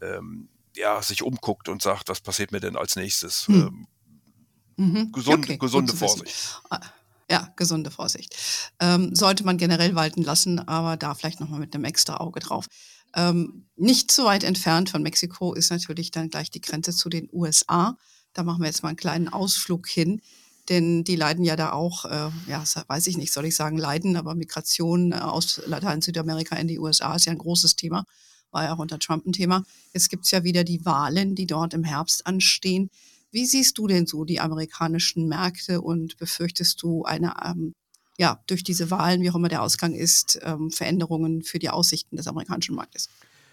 ähm, 0.00 0.48
ja, 0.76 1.02
sich 1.02 1.22
umguckt 1.22 1.68
und 1.68 1.82
sagt, 1.82 2.08
was 2.08 2.20
passiert 2.20 2.52
mir 2.52 2.60
denn 2.60 2.76
als 2.76 2.96
nächstes? 2.96 3.46
Hm. 3.48 3.86
Ähm, 4.76 4.86
mhm. 4.86 5.12
gesund, 5.12 5.44
okay, 5.44 5.58
gesunde 5.58 5.94
Vorsicht. 5.94 6.60
Ah, 6.70 6.80
ja, 7.30 7.52
gesunde 7.56 7.90
Vorsicht. 7.90 8.34
Ähm, 8.80 9.14
sollte 9.14 9.44
man 9.44 9.58
generell 9.58 9.94
walten 9.94 10.22
lassen, 10.22 10.58
aber 10.66 10.96
da 10.96 11.14
vielleicht 11.14 11.40
nochmal 11.40 11.60
mit 11.60 11.74
einem 11.74 11.84
extra 11.84 12.18
Auge 12.18 12.40
drauf. 12.40 12.66
Ähm, 13.14 13.66
nicht 13.76 14.10
so 14.10 14.24
weit 14.24 14.44
entfernt 14.44 14.90
von 14.90 15.02
Mexiko 15.02 15.54
ist 15.54 15.70
natürlich 15.70 16.10
dann 16.10 16.30
gleich 16.30 16.50
die 16.50 16.60
Grenze 16.60 16.92
zu 16.92 17.08
den 17.08 17.28
USA. 17.32 17.96
Da 18.32 18.42
machen 18.42 18.60
wir 18.62 18.66
jetzt 18.66 18.82
mal 18.82 18.90
einen 18.90 18.96
kleinen 18.96 19.28
Ausflug 19.28 19.88
hin. 19.88 20.20
denn 20.68 21.02
die 21.02 21.16
leiden 21.16 21.44
ja 21.44 21.56
da 21.56 21.72
auch, 21.72 22.04
äh, 22.04 22.30
ja, 22.46 22.62
weiß 22.88 23.06
ich 23.06 23.16
nicht, 23.16 23.32
soll 23.32 23.46
ich 23.46 23.56
sagen, 23.56 23.78
leiden, 23.78 24.16
aber 24.16 24.34
Migration 24.34 25.12
äh, 25.12 25.16
aus 25.16 25.62
Latein 25.64 26.02
Südamerika 26.02 26.56
in 26.56 26.68
die 26.68 26.78
USA 26.78 27.14
ist 27.14 27.24
ja 27.24 27.32
ein 27.32 27.38
großes 27.38 27.76
Thema, 27.76 28.04
war 28.50 28.64
ja 28.64 28.74
auch 28.74 28.78
unter 28.78 28.98
Trump 28.98 29.26
ein 29.26 29.32
Thema. 29.32 29.64
Jetzt 29.92 30.08
gibt 30.08 30.24
es 30.24 30.30
ja 30.30 30.44
wieder 30.44 30.64
die 30.64 30.84
Wahlen, 30.84 31.34
die 31.34 31.46
dort 31.46 31.74
im 31.74 31.84
Herbst 31.84 32.26
anstehen. 32.26 32.90
Wie 33.30 33.46
siehst 33.46 33.76
du 33.78 33.86
denn 33.86 34.06
so 34.06 34.24
die 34.24 34.40
amerikanischen 34.40 35.28
Märkte 35.28 35.80
und 35.80 36.16
befürchtest 36.16 36.82
du 36.82 37.04
eine, 37.04 37.34
ähm, 37.44 37.74
ja, 38.16 38.42
durch 38.46 38.64
diese 38.64 38.90
Wahlen, 38.90 39.20
wie 39.20 39.30
auch 39.30 39.34
immer 39.34 39.48
der 39.48 39.62
Ausgang 39.62 39.94
ist, 39.94 40.40
ähm, 40.42 40.70
Veränderungen 40.70 41.42
für 41.42 41.58
die 41.58 41.70
Aussichten 41.70 42.16
des 42.16 42.26
amerikanischen 42.26 42.74
Marktes? 42.74 43.08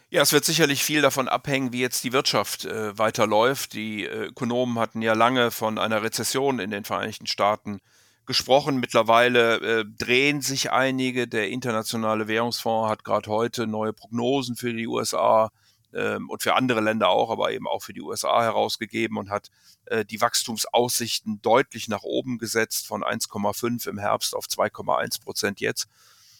Ja, 0.09 0.21
es 0.21 0.31
wird 0.31 0.45
sicherlich 0.45 0.83
viel 0.83 1.01
davon 1.01 1.27
abhängen, 1.27 1.73
wie 1.73 1.81
jetzt 1.81 2.03
die 2.03 2.13
Wirtschaft 2.13 2.65
äh, 2.65 2.97
weiterläuft. 2.97 3.73
Die 3.73 4.05
äh, 4.05 4.27
Ökonomen 4.27 4.79
hatten 4.79 5.01
ja 5.01 5.13
lange 5.13 5.51
von 5.51 5.77
einer 5.77 6.03
Rezession 6.03 6.59
in 6.59 6.71
den 6.71 6.85
Vereinigten 6.85 7.27
Staaten 7.27 7.79
gesprochen. 8.25 8.79
Mittlerweile 8.79 9.57
äh, 9.81 9.85
drehen 9.85 10.41
sich 10.41 10.71
einige. 10.71 11.27
Der 11.27 11.49
Internationale 11.49 12.27
Währungsfonds 12.27 12.89
hat 12.89 13.03
gerade 13.03 13.29
heute 13.29 13.67
neue 13.67 13.93
Prognosen 13.93 14.55
für 14.55 14.73
die 14.73 14.87
USA 14.87 15.51
ähm, 15.93 16.29
und 16.29 16.43
für 16.43 16.55
andere 16.55 16.81
Länder 16.81 17.09
auch, 17.09 17.31
aber 17.31 17.51
eben 17.51 17.67
auch 17.67 17.81
für 17.81 17.93
die 17.93 18.01
USA 18.01 18.43
herausgegeben 18.43 19.17
und 19.17 19.29
hat 19.29 19.49
äh, 19.85 20.05
die 20.05 20.21
Wachstumsaussichten 20.21 21.41
deutlich 21.41 21.87
nach 21.87 22.03
oben 22.03 22.37
gesetzt 22.37 22.87
von 22.87 23.03
1,5 23.03 23.87
im 23.87 23.97
Herbst 23.97 24.35
auf 24.35 24.45
2,1 24.45 25.23
Prozent 25.23 25.61
jetzt. 25.61 25.87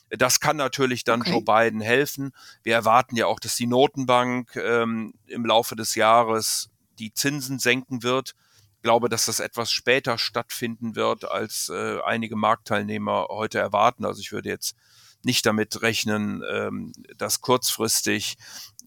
Das 0.10 0.39
kann 0.39 0.58
natürlich 0.58 1.04
dann 1.04 1.22
okay. 1.22 1.32
Joe 1.32 1.42
Biden 1.42 1.82
helfen. 1.82 2.32
Wir 2.63 2.75
erwarten 2.75 3.15
ja 3.15 3.25
auch, 3.25 3.39
dass 3.39 3.56
die 3.56 3.68
Notenbank 3.68 4.56
ähm, 4.56 5.13
im 5.25 5.46
Laufe 5.46 5.75
des 5.75 5.96
Jahres 5.96 6.70
die 7.00 7.13
Zinsen 7.13 7.60
senken 7.60 8.04
wird. 8.04 8.36
Ich 8.86 8.88
glaube, 8.88 9.10
dass 9.10 9.25
das 9.25 9.39
etwas 9.39 9.72
später 9.72 10.20
stattfinden 10.20 10.96
wird, 10.96 11.25
als 11.25 11.70
äh, 11.70 11.98
einige 12.06 12.36
Marktteilnehmer 12.36 13.30
heute 13.32 13.58
erwarten. 13.58 14.06
Also 14.06 14.20
ich 14.22 14.32
würde 14.32 14.50
jetzt 14.50 14.75
nicht 15.24 15.44
damit 15.48 15.82
rechnen, 15.82 16.44
ähm, 16.48 16.92
dass 17.18 17.42
kurzfristig 17.42 18.38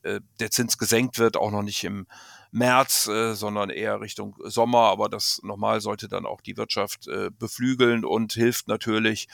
äh, 0.05 0.21
der 0.39 0.53
Zins 0.53 0.79
gesenkt 0.79 1.19
wird, 1.19 1.37
auch 1.37 1.51
noch 1.51 1.65
nicht 1.65 1.83
im 1.83 2.07
März, 2.53 3.09
äh, 3.09 3.35
sondern 3.35 3.71
eher 3.71 4.01
Richtung 4.01 4.37
Sommer. 4.45 4.83
Aber 4.83 5.09
das 5.09 5.41
nochmal 5.43 5.81
sollte 5.81 6.07
dann 6.07 6.27
auch 6.27 6.43
die 6.43 6.57
Wirtschaft 6.57 7.09
äh, 7.09 7.33
beflügeln 7.37 8.05
und 8.05 8.35
hilft 8.35 8.69
natürlich 8.69 9.27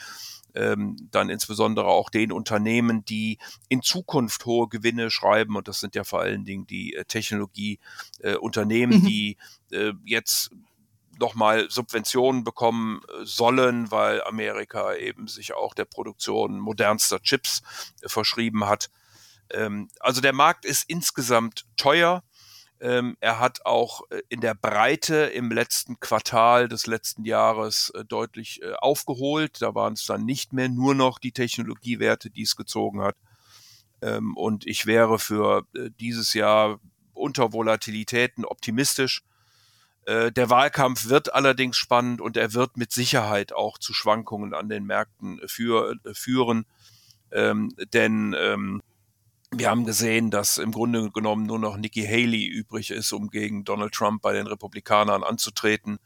ähm, 0.55 0.95
dann 1.11 1.29
insbesondere 1.29 1.87
auch 1.87 2.09
den 2.09 2.31
Unternehmen, 2.31 3.05
die 3.05 3.37
in 3.69 3.81
Zukunft 3.81 4.45
hohe 4.45 4.67
Gewinne 4.67 5.11
schreiben. 5.11 5.55
Und 5.55 5.67
das 5.67 5.79
sind 5.79 5.95
ja 5.95 6.03
vor 6.03 6.21
allen 6.21 6.45
Dingen 6.45 6.65
die 6.65 6.93
äh, 6.93 7.05
Technologieunternehmen, 7.05 9.01
mhm. 9.01 9.05
die 9.05 9.37
äh, 9.71 9.93
jetzt 10.05 10.51
nochmal 11.19 11.69
Subventionen 11.69 12.43
bekommen 12.43 13.01
äh, 13.07 13.25
sollen, 13.25 13.91
weil 13.91 14.23
Amerika 14.23 14.95
eben 14.95 15.27
sich 15.27 15.53
auch 15.53 15.73
der 15.73 15.85
Produktion 15.85 16.59
modernster 16.59 17.21
Chips 17.21 17.61
äh, 18.01 18.09
verschrieben 18.09 18.65
hat. 18.65 18.89
Ähm, 19.51 19.89
also 19.99 20.21
der 20.21 20.33
Markt 20.33 20.65
ist 20.65 20.89
insgesamt 20.89 21.65
teuer. 21.77 22.23
Ähm, 22.81 23.15
er 23.21 23.39
hat 23.39 23.65
auch 23.65 24.01
äh, 24.09 24.21
in 24.29 24.41
der 24.41 24.53
Breite 24.53 25.15
im 25.15 25.49
letzten 25.49 25.99
Quartal 25.99 26.67
des 26.67 26.87
letzten 26.87 27.23
Jahres 27.23 27.89
äh, 27.91 28.03
deutlich 28.03 28.61
äh, 28.61 28.73
aufgeholt. 28.73 29.61
Da 29.61 29.73
waren 29.75 29.93
es 29.93 30.05
dann 30.05 30.25
nicht 30.25 30.51
mehr 30.51 30.67
nur 30.67 30.93
noch 30.93 31.19
die 31.19 31.31
Technologiewerte, 31.31 32.29
die 32.29 32.43
es 32.43 32.55
gezogen 32.55 33.01
hat. 33.01 33.15
Ähm, 34.01 34.35
und 34.35 34.67
ich 34.67 34.85
wäre 34.85 35.19
für 35.19 35.65
äh, 35.73 35.89
dieses 35.99 36.33
Jahr 36.33 36.79
unter 37.13 37.53
Volatilitäten 37.53 38.43
optimistisch. 38.43 39.23
Äh, 40.05 40.31
der 40.31 40.49
Wahlkampf 40.49 41.05
wird 41.05 41.33
allerdings 41.33 41.77
spannend 41.77 42.21
und 42.21 42.37
er 42.37 42.53
wird 42.53 42.77
mit 42.77 42.91
Sicherheit 42.91 43.53
auch 43.53 43.77
zu 43.77 43.93
Schwankungen 43.93 44.53
an 44.53 44.69
den 44.69 44.85
Märkten 44.85 45.39
für, 45.47 45.95
äh, 46.03 46.13
führen. 46.13 46.65
Ähm, 47.31 47.73
denn 47.93 48.35
ähm, 48.37 48.81
wir 49.57 49.69
haben 49.69 49.85
gesehen, 49.85 50.31
dass 50.31 50.57
im 50.57 50.71
Grunde 50.71 51.11
genommen 51.11 51.45
nur 51.45 51.59
noch 51.59 51.77
Nikki 51.77 52.03
Haley 52.03 52.45
übrig 52.45 52.91
ist, 52.91 53.11
um 53.13 53.29
gegen 53.29 53.63
Donald 53.63 53.93
Trump 53.93 54.21
bei 54.21 54.33
den 54.33 54.47
Republikanern 54.47 55.23
anzutreten. 55.23 55.99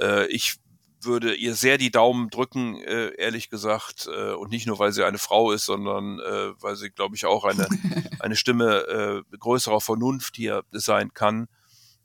Äh, 0.00 0.26
ich 0.26 0.56
würde 1.02 1.34
ihr 1.34 1.54
sehr 1.54 1.78
die 1.78 1.90
Daumen 1.90 2.30
drücken, 2.30 2.76
äh, 2.76 3.08
ehrlich 3.16 3.50
gesagt, 3.50 4.08
äh, 4.10 4.32
und 4.32 4.50
nicht 4.50 4.66
nur, 4.66 4.78
weil 4.78 4.92
sie 4.92 5.04
eine 5.04 5.18
Frau 5.18 5.52
ist, 5.52 5.66
sondern 5.66 6.18
äh, 6.20 6.52
weil 6.60 6.76
sie, 6.76 6.90
glaube 6.90 7.16
ich, 7.16 7.26
auch 7.26 7.44
eine, 7.44 7.68
eine 8.20 8.36
Stimme 8.36 9.24
äh, 9.30 9.36
größerer 9.36 9.80
Vernunft 9.80 10.36
hier 10.36 10.64
sein 10.72 11.12
kann. 11.14 11.48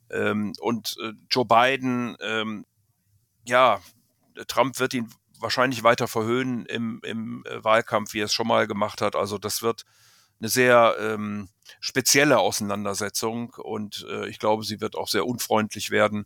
Ähm, 0.10 0.54
und 0.60 0.98
äh, 1.02 1.14
Joe 1.30 1.46
Biden, 1.46 2.18
ähm, 2.22 2.66
ja, 3.46 3.80
Trump 4.48 4.80
wird 4.80 4.94
ihn 4.94 5.10
wahrscheinlich 5.40 5.84
weiter 5.84 6.08
verhöhnen 6.08 6.66
im, 6.68 7.02
im 7.04 7.44
Wahlkampf, 7.50 8.14
wie 8.14 8.20
er 8.20 8.26
es 8.26 8.34
schon 8.34 8.48
mal 8.48 8.68
gemacht 8.68 9.02
hat. 9.02 9.16
Also 9.16 9.38
das 9.38 9.62
wird 9.62 9.86
eine 10.42 10.50
sehr 10.50 10.96
ähm, 11.00 11.50
spezielle 11.80 12.40
Auseinandersetzung 12.40 13.54
und 13.54 14.06
äh, 14.10 14.28
ich 14.28 14.40
glaube, 14.40 14.64
sie 14.64 14.82
wird 14.82 14.96
auch 14.96 15.08
sehr 15.08 15.26
unfreundlich 15.26 15.92
werden. 15.92 16.26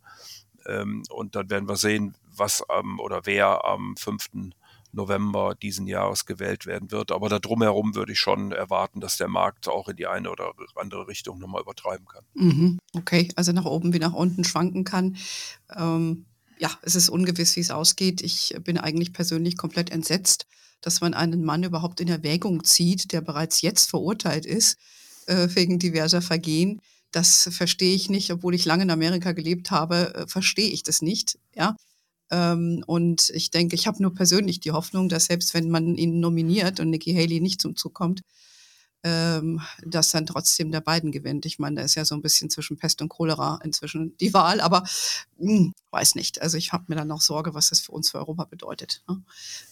Ähm, 0.66 1.04
und 1.10 1.36
dann 1.36 1.50
werden 1.50 1.68
wir 1.68 1.76
sehen, 1.76 2.16
was 2.24 2.64
ähm, 2.76 2.98
oder 2.98 3.22
wer 3.24 3.64
am 3.64 3.96
5. 3.96 4.52
November 4.92 5.54
diesen 5.54 5.86
Jahres 5.86 6.24
gewählt 6.26 6.66
werden 6.66 6.90
wird. 6.90 7.12
Aber 7.12 7.28
da 7.28 7.38
drumherum 7.38 7.94
würde 7.94 8.12
ich 8.12 8.18
schon 8.18 8.52
erwarten, 8.52 9.00
dass 9.00 9.18
der 9.18 9.28
Markt 9.28 9.68
auch 9.68 9.88
in 9.88 9.96
die 9.96 10.06
eine 10.06 10.30
oder 10.30 10.52
andere 10.74 11.06
Richtung 11.06 11.38
nochmal 11.38 11.62
übertreiben 11.62 12.06
kann. 12.06 12.24
Mhm, 12.34 12.78
okay, 12.94 13.28
also 13.36 13.52
nach 13.52 13.66
oben 13.66 13.92
wie 13.92 13.98
nach 13.98 14.14
unten 14.14 14.44
schwanken 14.44 14.84
kann. 14.84 15.16
Ähm, 15.74 16.24
ja, 16.58 16.70
es 16.80 16.94
ist 16.94 17.10
ungewiss, 17.10 17.54
wie 17.56 17.60
es 17.60 17.70
ausgeht. 17.70 18.22
Ich 18.22 18.56
bin 18.64 18.78
eigentlich 18.78 19.12
persönlich 19.12 19.58
komplett 19.58 19.90
entsetzt 19.90 20.46
dass 20.86 21.00
man 21.00 21.14
einen 21.14 21.44
Mann 21.44 21.64
überhaupt 21.64 22.00
in 22.00 22.06
Erwägung 22.06 22.62
zieht, 22.62 23.10
der 23.12 23.20
bereits 23.20 23.60
jetzt 23.60 23.90
verurteilt 23.90 24.46
ist 24.46 24.78
äh, 25.26 25.48
wegen 25.52 25.80
diverser 25.80 26.22
Vergehen. 26.22 26.80
Das 27.10 27.48
verstehe 27.50 27.96
ich 27.96 28.08
nicht, 28.08 28.30
obwohl 28.30 28.54
ich 28.54 28.64
lange 28.64 28.84
in 28.84 28.90
Amerika 28.90 29.32
gelebt 29.32 29.72
habe, 29.72 30.14
äh, 30.14 30.26
verstehe 30.28 30.70
ich 30.70 30.84
das 30.84 31.02
nicht. 31.02 31.40
Ja. 31.56 31.74
Ähm, 32.30 32.84
und 32.86 33.30
ich 33.30 33.50
denke, 33.50 33.74
ich 33.74 33.88
habe 33.88 34.00
nur 34.00 34.14
persönlich 34.14 34.60
die 34.60 34.70
Hoffnung, 34.70 35.08
dass 35.08 35.24
selbst 35.24 35.54
wenn 35.54 35.70
man 35.70 35.96
ihn 35.96 36.20
nominiert 36.20 36.78
und 36.78 36.90
Nikki 36.90 37.14
Haley 37.14 37.40
nicht 37.40 37.60
zum 37.60 37.74
Zug 37.74 37.92
kommt, 37.92 38.20
ähm, 39.02 39.60
dass 39.82 40.12
dann 40.12 40.26
trotzdem 40.26 40.70
der 40.70 40.82
Biden 40.82 41.10
gewinnt. 41.10 41.46
Ich 41.46 41.58
meine, 41.58 41.76
da 41.76 41.82
ist 41.82 41.96
ja 41.96 42.04
so 42.04 42.14
ein 42.14 42.22
bisschen 42.22 42.48
zwischen 42.48 42.76
Pest 42.76 43.02
und 43.02 43.08
Cholera 43.08 43.58
inzwischen 43.64 44.16
die 44.18 44.32
Wahl, 44.34 44.60
aber 44.60 44.84
mh, 45.38 45.50
hm, 45.50 45.74
weiß 45.90 46.14
nicht. 46.14 46.40
Also 46.42 46.56
ich 46.58 46.72
habe 46.72 46.84
mir 46.86 46.94
dann 46.94 47.08
noch 47.08 47.22
Sorge, 47.22 47.54
was 47.54 47.70
das 47.70 47.80
für 47.80 47.90
uns 47.90 48.10
für 48.10 48.18
Europa 48.18 48.44
bedeutet, 48.44 49.02
ne? 49.08 49.20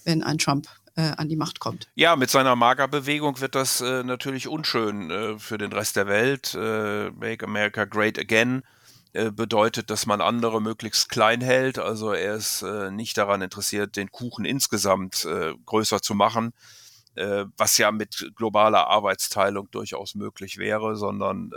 wenn 0.03 0.25
ein 0.25 0.39
Trump 0.39 0.69
äh, 0.97 1.13
an 1.17 1.29
die 1.29 1.37
Macht 1.37 1.61
kommt. 1.61 1.89
Ja, 1.95 2.17
mit 2.17 2.31
seiner 2.31 2.57
Magerbewegung 2.57 3.41
wird 3.41 3.55
das 3.55 3.81
äh, 3.81 4.03
natürlich 4.03 4.49
unschön 4.49 5.11
äh, 5.11 5.39
für 5.39 5.59
den 5.59 5.73
Rest 5.73 5.97
der 5.97 6.07
Welt. 6.07 6.55
Äh, 6.55 7.11
Make 7.11 7.47
America 7.47 7.85
Great 7.85 8.19
Again 8.19 8.63
äh, 9.13 9.31
bedeutet, 9.31 9.91
dass 9.91 10.07
man 10.07 10.21
andere 10.21 10.63
möglichst 10.63 11.09
klein 11.09 11.41
hält. 11.41 11.79
Also 11.79 12.13
er 12.13 12.35
ist 12.35 12.63
äh, 12.63 12.91
nicht 12.91 13.19
daran 13.19 13.43
interessiert, 13.43 13.97
den 13.97 14.11
Kuchen 14.11 14.45
insgesamt 14.45 15.27
größer 15.67 16.03
zu 16.03 16.15
machen, 16.15 16.53
was 17.57 17.79
ja 17.79 17.93
mit 17.93 18.33
globaler 18.35 18.89
Arbeitsteilung 18.89 19.71
durchaus 19.71 20.17
möglich 20.17 20.59
wäre, 20.59 20.97
sondern 20.97 21.53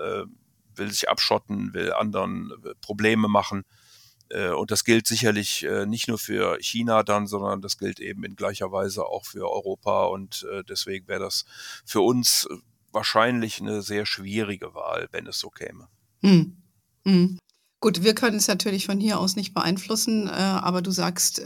will 0.75 0.91
sich 0.91 1.09
abschotten, 1.09 1.73
will 1.73 1.91
anderen 1.93 2.53
Probleme 2.79 3.27
machen. 3.27 3.63
Äh, 4.29 4.49
und 4.49 4.71
das 4.71 4.83
gilt 4.83 5.07
sicherlich 5.07 5.63
äh, 5.63 5.85
nicht 5.85 6.07
nur 6.07 6.17
für 6.17 6.57
China 6.59 7.03
dann, 7.03 7.27
sondern 7.27 7.61
das 7.61 7.77
gilt 7.77 7.99
eben 7.99 8.23
in 8.23 8.35
gleicher 8.35 8.71
Weise 8.71 9.05
auch 9.05 9.25
für 9.25 9.49
Europa. 9.49 10.05
Und 10.05 10.45
äh, 10.51 10.63
deswegen 10.63 11.07
wäre 11.07 11.21
das 11.21 11.45
für 11.85 12.01
uns 12.01 12.47
wahrscheinlich 12.91 13.61
eine 13.61 13.81
sehr 13.81 14.05
schwierige 14.05 14.73
Wahl, 14.73 15.07
wenn 15.11 15.27
es 15.27 15.39
so 15.39 15.49
käme. 15.49 15.87
Hm. 16.21 16.57
Hm. 17.05 17.37
Gut, 17.79 18.03
wir 18.03 18.15
können 18.15 18.37
es 18.37 18.47
natürlich 18.47 18.87
von 18.87 18.99
hier 18.99 19.19
aus 19.19 19.35
nicht 19.35 19.53
beeinflussen, 19.53 20.27
aber 20.27 20.81
du 20.81 20.89
sagst, 20.89 21.43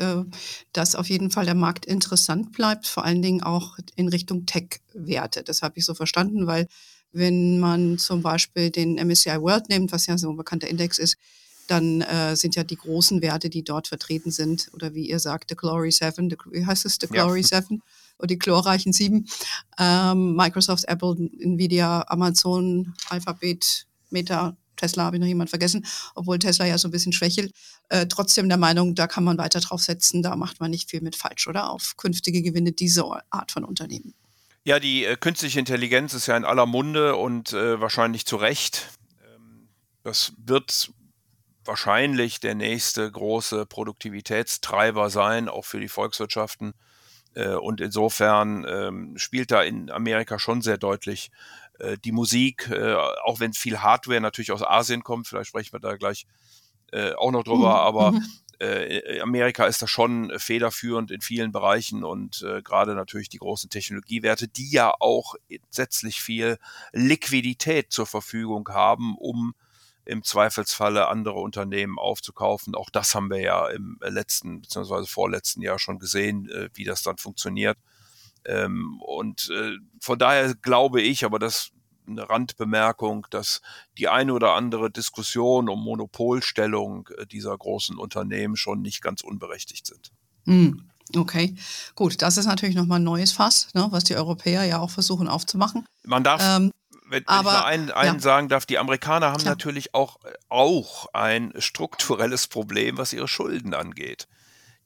dass 0.72 0.96
auf 0.96 1.10
jeden 1.10 1.30
Fall 1.30 1.44
der 1.44 1.56
Markt 1.56 1.86
interessant 1.86 2.54
bleibt, 2.54 2.88
vor 2.88 3.04
allen 3.04 3.22
Dingen 3.22 3.44
auch 3.44 3.78
in 3.98 4.08
Richtung 4.08 4.46
Tech-Werte. 4.46 5.44
Das 5.44 5.62
habe 5.62 5.78
ich 5.78 5.86
so 5.86 5.94
verstanden, 5.94 6.48
weil 6.48 6.70
wenn 7.12 7.60
man 7.60 7.98
zum 7.98 8.22
Beispiel 8.22 8.70
den 8.70 8.96
MSCI 8.96 9.42
World 9.42 9.68
nimmt, 9.68 9.92
was 9.92 10.08
ja 10.08 10.18
so 10.18 10.30
ein 10.30 10.38
bekannter 10.38 10.70
Index 10.70 11.00
ist, 11.00 11.18
dann 11.72 12.02
äh, 12.02 12.36
sind 12.36 12.56
ja 12.56 12.64
die 12.64 12.76
großen 12.76 13.22
Werte, 13.22 13.50
die 13.50 13.64
dort 13.64 13.88
vertreten 13.88 14.32
sind, 14.32 14.70
oder 14.74 14.94
wie 14.94 15.10
ihr 15.10 15.20
sagt, 15.20 15.50
the 15.50 15.56
Glory 15.56 15.92
Seven, 15.92 16.30
the, 16.30 16.38
wie 16.52 16.66
heißt 16.66 16.86
es, 16.86 16.98
the 17.00 17.08
Glory 17.08 17.42
ja. 17.42 17.48
Seven 17.48 17.82
oder 18.18 18.28
die 18.28 18.38
chlorreichen 18.38 18.94
Sieben, 18.94 19.28
ähm, 19.80 20.36
Microsoft, 20.36 20.86
Apple, 20.88 21.16
Nvidia, 21.40 22.04
Amazon, 22.08 22.94
Alphabet, 23.10 23.88
Meta, 24.10 24.56
Tesla 24.76 25.06
habe 25.06 25.16
ich 25.16 25.20
noch 25.22 25.28
jemand 25.28 25.50
vergessen, 25.50 25.86
obwohl 26.16 26.40
Tesla 26.40 26.66
ja 26.66 26.78
so 26.78 26.88
ein 26.88 26.92
bisschen 26.92 27.14
schwächelt. 27.14 27.54
Äh, 27.90 28.08
trotzdem 28.08 28.50
der 28.50 28.58
Meinung, 28.58 28.96
da 28.96 29.08
kann 29.08 29.24
man 29.24 29.38
weiter 29.38 29.60
drauf 29.60 29.82
setzen, 29.82 30.24
da 30.24 30.36
macht 30.36 30.60
man 30.60 30.72
nicht 30.72 30.90
viel 30.90 31.02
mit 31.02 31.16
falsch, 31.16 31.48
oder? 31.48 31.70
Auf 31.70 31.96
künftige 31.98 32.42
Gewinne 32.42 32.72
dieser 32.72 33.24
Art 33.30 33.52
von 33.52 33.64
Unternehmen. 33.64 34.14
Ja, 34.64 34.80
die 34.80 35.06
äh, 35.06 35.16
künstliche 35.16 35.60
Intelligenz 35.60 36.14
ist 36.14 36.28
ja 36.28 36.36
in 36.36 36.46
aller 36.46 36.66
Munde 36.66 37.16
und 37.16 37.54
äh, 37.54 37.80
wahrscheinlich 37.80 38.26
zu 38.26 38.36
Recht. 38.36 38.90
Ähm, 39.24 39.70
das 40.04 40.34
wird 40.38 40.92
wahrscheinlich 41.72 42.42
der 42.42 42.54
nächste 42.54 43.10
große 43.10 43.66
Produktivitätstreiber 43.66 45.10
sein, 45.10 45.48
auch 45.48 45.64
für 45.64 45.80
die 45.80 45.88
Volkswirtschaften. 45.88 46.74
Äh, 47.34 47.54
und 47.54 47.80
insofern 47.80 48.66
ähm, 48.70 49.18
spielt 49.18 49.52
da 49.52 49.64
in 49.64 49.90
Amerika 49.90 50.38
schon 50.38 50.62
sehr 50.62 50.78
deutlich 50.78 51.32
äh, 51.80 51.98
die 52.04 52.12
Musik, 52.12 52.70
äh, 52.70 52.96
auch 53.24 53.40
wenn 53.40 53.54
viel 53.54 53.80
Hardware 53.80 54.20
natürlich 54.20 54.52
aus 54.52 54.64
Asien 54.64 55.02
kommt, 55.02 55.30
vielleicht 55.30 55.48
sprechen 55.48 55.72
wir 55.72 55.80
da 55.80 55.96
gleich 55.96 56.28
auch 57.16 57.32
noch 57.32 57.46
drüber, 57.46 57.70
mhm. 57.70 57.88
aber 57.88 58.12
mhm. 58.12 58.26
Amerika 59.22 59.66
ist 59.66 59.82
da 59.82 59.88
schon 59.88 60.30
federführend 60.38 61.10
in 61.10 61.22
vielen 61.22 61.54
Bereichen 61.54 62.04
und 62.04 62.42
äh, 62.42 62.62
gerade 62.62 62.96
natürlich 62.96 63.30
die 63.30 63.38
großen 63.38 63.70
Technologiewerte, 63.70 64.50
die 64.50 64.70
ja 64.70 64.94
auch 65.00 65.36
entsetzlich 65.48 66.22
viel 66.22 66.58
Liquidität 66.92 67.94
zur 67.94 68.08
Verfügung 68.08 68.68
haben, 68.68 69.16
um 69.18 69.56
im 70.06 70.24
Zweifelsfalle 70.24 71.08
andere 71.08 71.40
Unternehmen 71.40 72.00
aufzukaufen. 72.00 72.76
Auch 72.76 72.90
das 72.90 73.16
haben 73.16 73.30
wir 73.30 73.40
ja 73.40 73.68
im 73.68 74.00
letzten 74.02 74.62
bzw. 74.62 75.06
vorletzten 75.06 75.62
Jahr 75.62 75.80
schon 75.80 76.00
gesehen, 76.00 76.50
äh, 76.50 76.70
wie 76.74 76.84
das 76.84 77.04
dann 77.04 77.18
funktioniert. 77.18 77.78
Ähm, 78.46 79.00
und 79.02 79.50
äh, 79.52 79.78
von 80.00 80.18
daher 80.18 80.56
glaube 80.56 81.02
ich, 81.02 81.24
aber 81.26 81.40
das 81.40 81.72
eine 82.08 82.30
Randbemerkung, 82.30 83.28
dass 83.30 83.62
die 83.98 84.08
eine 84.08 84.34
oder 84.34 84.54
andere 84.54 84.92
Diskussion 84.92 85.70
um 85.70 85.84
Monopolstellung 85.84 87.10
äh, 87.18 87.26
dieser 87.26 87.58
großen 87.58 87.98
Unternehmen 87.98 88.56
schon 88.56 88.82
nicht 88.82 89.02
ganz 89.02 89.22
unberechtigt 89.22 89.86
sind. 89.86 90.12
Mm, 90.46 90.90
okay, 91.16 91.56
gut, 91.96 92.22
das 92.22 92.38
ist 92.38 92.46
natürlich 92.46 92.76
nochmal 92.76 93.00
ein 93.00 93.04
neues 93.04 93.32
Fass, 93.32 93.70
ne, 93.74 93.88
was 93.92 94.04
die 94.04 94.16
Europäer 94.16 94.64
ja 94.64 94.80
auch 94.80 94.90
versuchen 94.90 95.28
aufzumachen. 95.28 95.86
Man 96.04 96.24
darf, 96.24 96.42
ähm, 96.44 96.72
wenn, 97.12 97.24
wenn 97.28 97.38
ich 97.38 97.44
mal 97.44 97.64
einen, 97.64 97.92
einen 97.92 98.16
ja. 98.16 98.20
sagen 98.20 98.50
darf, 98.50 98.66
die 98.66 98.78
Amerikaner 98.78 99.28
haben 99.28 99.42
Klar. 99.42 99.54
natürlich 99.54 99.94
auch, 99.94 100.20
auch 100.50 101.08
ein 101.14 101.54
strukturelles 101.58 102.48
Problem, 102.48 102.98
was 102.98 103.14
ihre 103.14 103.28
Schulden 103.28 103.74
angeht. 103.74 104.28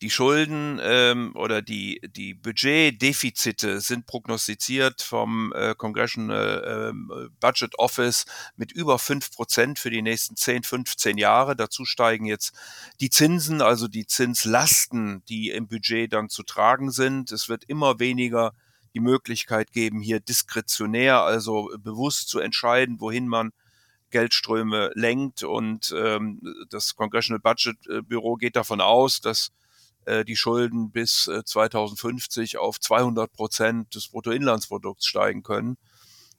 Die 0.02 0.10
Schulden 0.10 0.80
ähm, 0.84 1.32
oder 1.36 1.62
die, 1.62 2.02
die 2.16 2.34
Budgetdefizite 2.34 3.80
sind 3.80 4.06
prognostiziert 4.06 5.02
vom 5.02 5.54
äh, 5.56 5.74
Congressional 5.74 6.92
äh, 6.94 7.30
Budget 7.40 7.80
Office 7.80 8.26
mit 8.58 8.74
über 8.74 9.00
fünf 9.00 9.32
Prozent 9.32 9.80
für 9.80 9.90
die 9.90 10.02
nächsten 10.02 10.36
10, 10.36 10.64
15 10.64 11.18
Jahre. 11.18 11.56
Dazu 11.56 11.86
steigen 11.86 12.26
jetzt 12.26 12.54
die 13.00 13.10
Zinsen, 13.10 13.62
also 13.62 13.88
die 13.88 14.06
Zinslasten, 14.06 15.24
die 15.30 15.52
im 15.52 15.70
Budget 15.70 16.12
dann 16.12 16.28
zu 16.28 16.44
tragen 16.44 16.92
sind. 16.92 17.32
Es 17.32 17.48
wird 17.48 17.64
immer 17.64 17.98
weniger 17.98 18.54
die 18.96 19.02
Möglichkeit 19.02 19.74
geben, 19.74 20.00
hier 20.00 20.20
diskretionär, 20.22 21.22
also 21.22 21.70
bewusst 21.78 22.30
zu 22.30 22.40
entscheiden, 22.40 23.02
wohin 23.02 23.28
man 23.28 23.52
Geldströme 24.10 24.92
lenkt. 24.96 25.44
Und 25.44 25.94
ähm, 25.96 26.42
das 26.70 26.96
Congressional 26.96 27.42
Budget 27.42 27.76
äh, 27.88 28.02
Büro 28.02 28.36
geht 28.36 28.56
davon 28.56 28.80
aus, 28.80 29.20
dass 29.20 29.52
äh, 30.06 30.24
die 30.24 30.38
Schulden 30.38 30.92
bis 30.92 31.28
äh, 31.28 31.44
2050 31.44 32.58
auf 32.58 32.80
200 32.80 33.32
Prozent 33.34 33.94
des 33.94 34.08
Bruttoinlandsprodukts 34.08 35.06
steigen 35.06 35.44
können. 35.44 35.78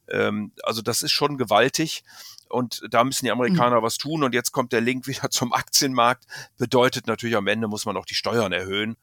Ähm, 0.09 0.53
also 0.63 0.81
das 0.81 1.03
ist 1.03 1.13
schon 1.13 1.37
gewaltig. 1.37 2.05
Und 2.49 2.83
da 2.91 3.05
müssen 3.05 3.27
die 3.27 3.33
Amerikaner 3.33 3.81
mhm. 3.81 3.85
was 3.85 3.99
tun. 3.99 4.23
Und 4.23 4.35
jetzt 4.35 4.53
kommt 4.53 4.73
der 4.73 4.81
Link 4.81 5.07
wieder 5.09 5.31
zum 5.31 5.53
Aktienmarkt. 5.53 6.25
Bedeutet 6.57 7.07
natürlich, 7.07 7.37
am 7.37 7.49
Ende 7.49 7.69
muss 7.69 7.85
man 7.85 7.99
auch 7.99 8.07
die 8.07 8.15
Steuern 8.15 8.53
erhöhen 8.53 8.97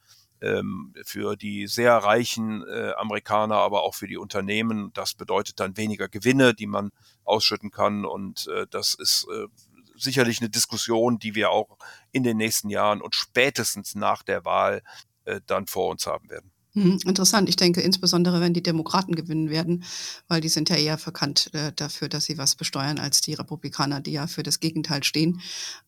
ähm, 0.44 0.94
für 1.06 1.36
die 1.38 1.68
sehr 1.68 1.96
reichen 1.96 2.64
äh, 2.68 2.92
Amerikaner, 2.98 3.56
aber 3.56 3.84
auch 3.84 3.96
für 3.96 4.08
die 4.08 4.18
Unternehmen. 4.18 4.92
Das 4.94 5.14
bedeutet 5.14 5.60
dann 5.60 5.78
weniger 5.78 6.10
Gewinne, 6.10 6.54
die 6.54 6.68
man 6.68 6.92
ausschütten 7.24 7.72
kann. 7.72 8.06
Und 8.06 8.48
äh, 8.48 8.68
das 8.70 8.94
ist 8.94 9.26
äh, 9.32 9.48
sicherlich 9.96 10.42
eine 10.42 10.50
Diskussion, 10.50 11.18
die 11.18 11.34
wir 11.34 11.50
auch 11.50 11.78
in 12.12 12.24
den 12.24 12.38
nächsten 12.38 12.70
Jahren 12.70 13.02
und 13.02 13.16
spätestens 13.16 13.96
nach 13.96 14.22
der 14.22 14.44
Wahl 14.44 14.84
äh, 15.24 15.40
dann 15.48 15.66
vor 15.66 15.90
uns 15.90 16.06
haben 16.06 16.30
werden. 16.30 16.53
Hm, 16.76 16.98
interessant. 17.06 17.50
Ich 17.50 17.56
denke 17.56 17.82
insbesondere, 17.82 18.42
wenn 18.42 18.54
die 18.54 18.64
Demokraten 18.64 19.14
gewinnen 19.14 19.52
werden, 19.52 19.84
weil 20.28 20.42
die 20.42 20.50
sind 20.50 20.70
ja 20.70 20.76
eher 20.76 20.98
verkannt 20.98 21.54
äh, 21.54 21.72
dafür, 21.76 22.10
dass 22.10 22.26
sie 22.26 22.40
was 22.40 22.56
besteuern, 22.56 22.98
als 22.98 23.22
die 23.22 23.36
Republikaner, 23.36 24.02
die 24.02 24.14
ja 24.14 24.26
für 24.26 24.42
das 24.42 24.60
Gegenteil 24.60 25.04
stehen. 25.04 25.40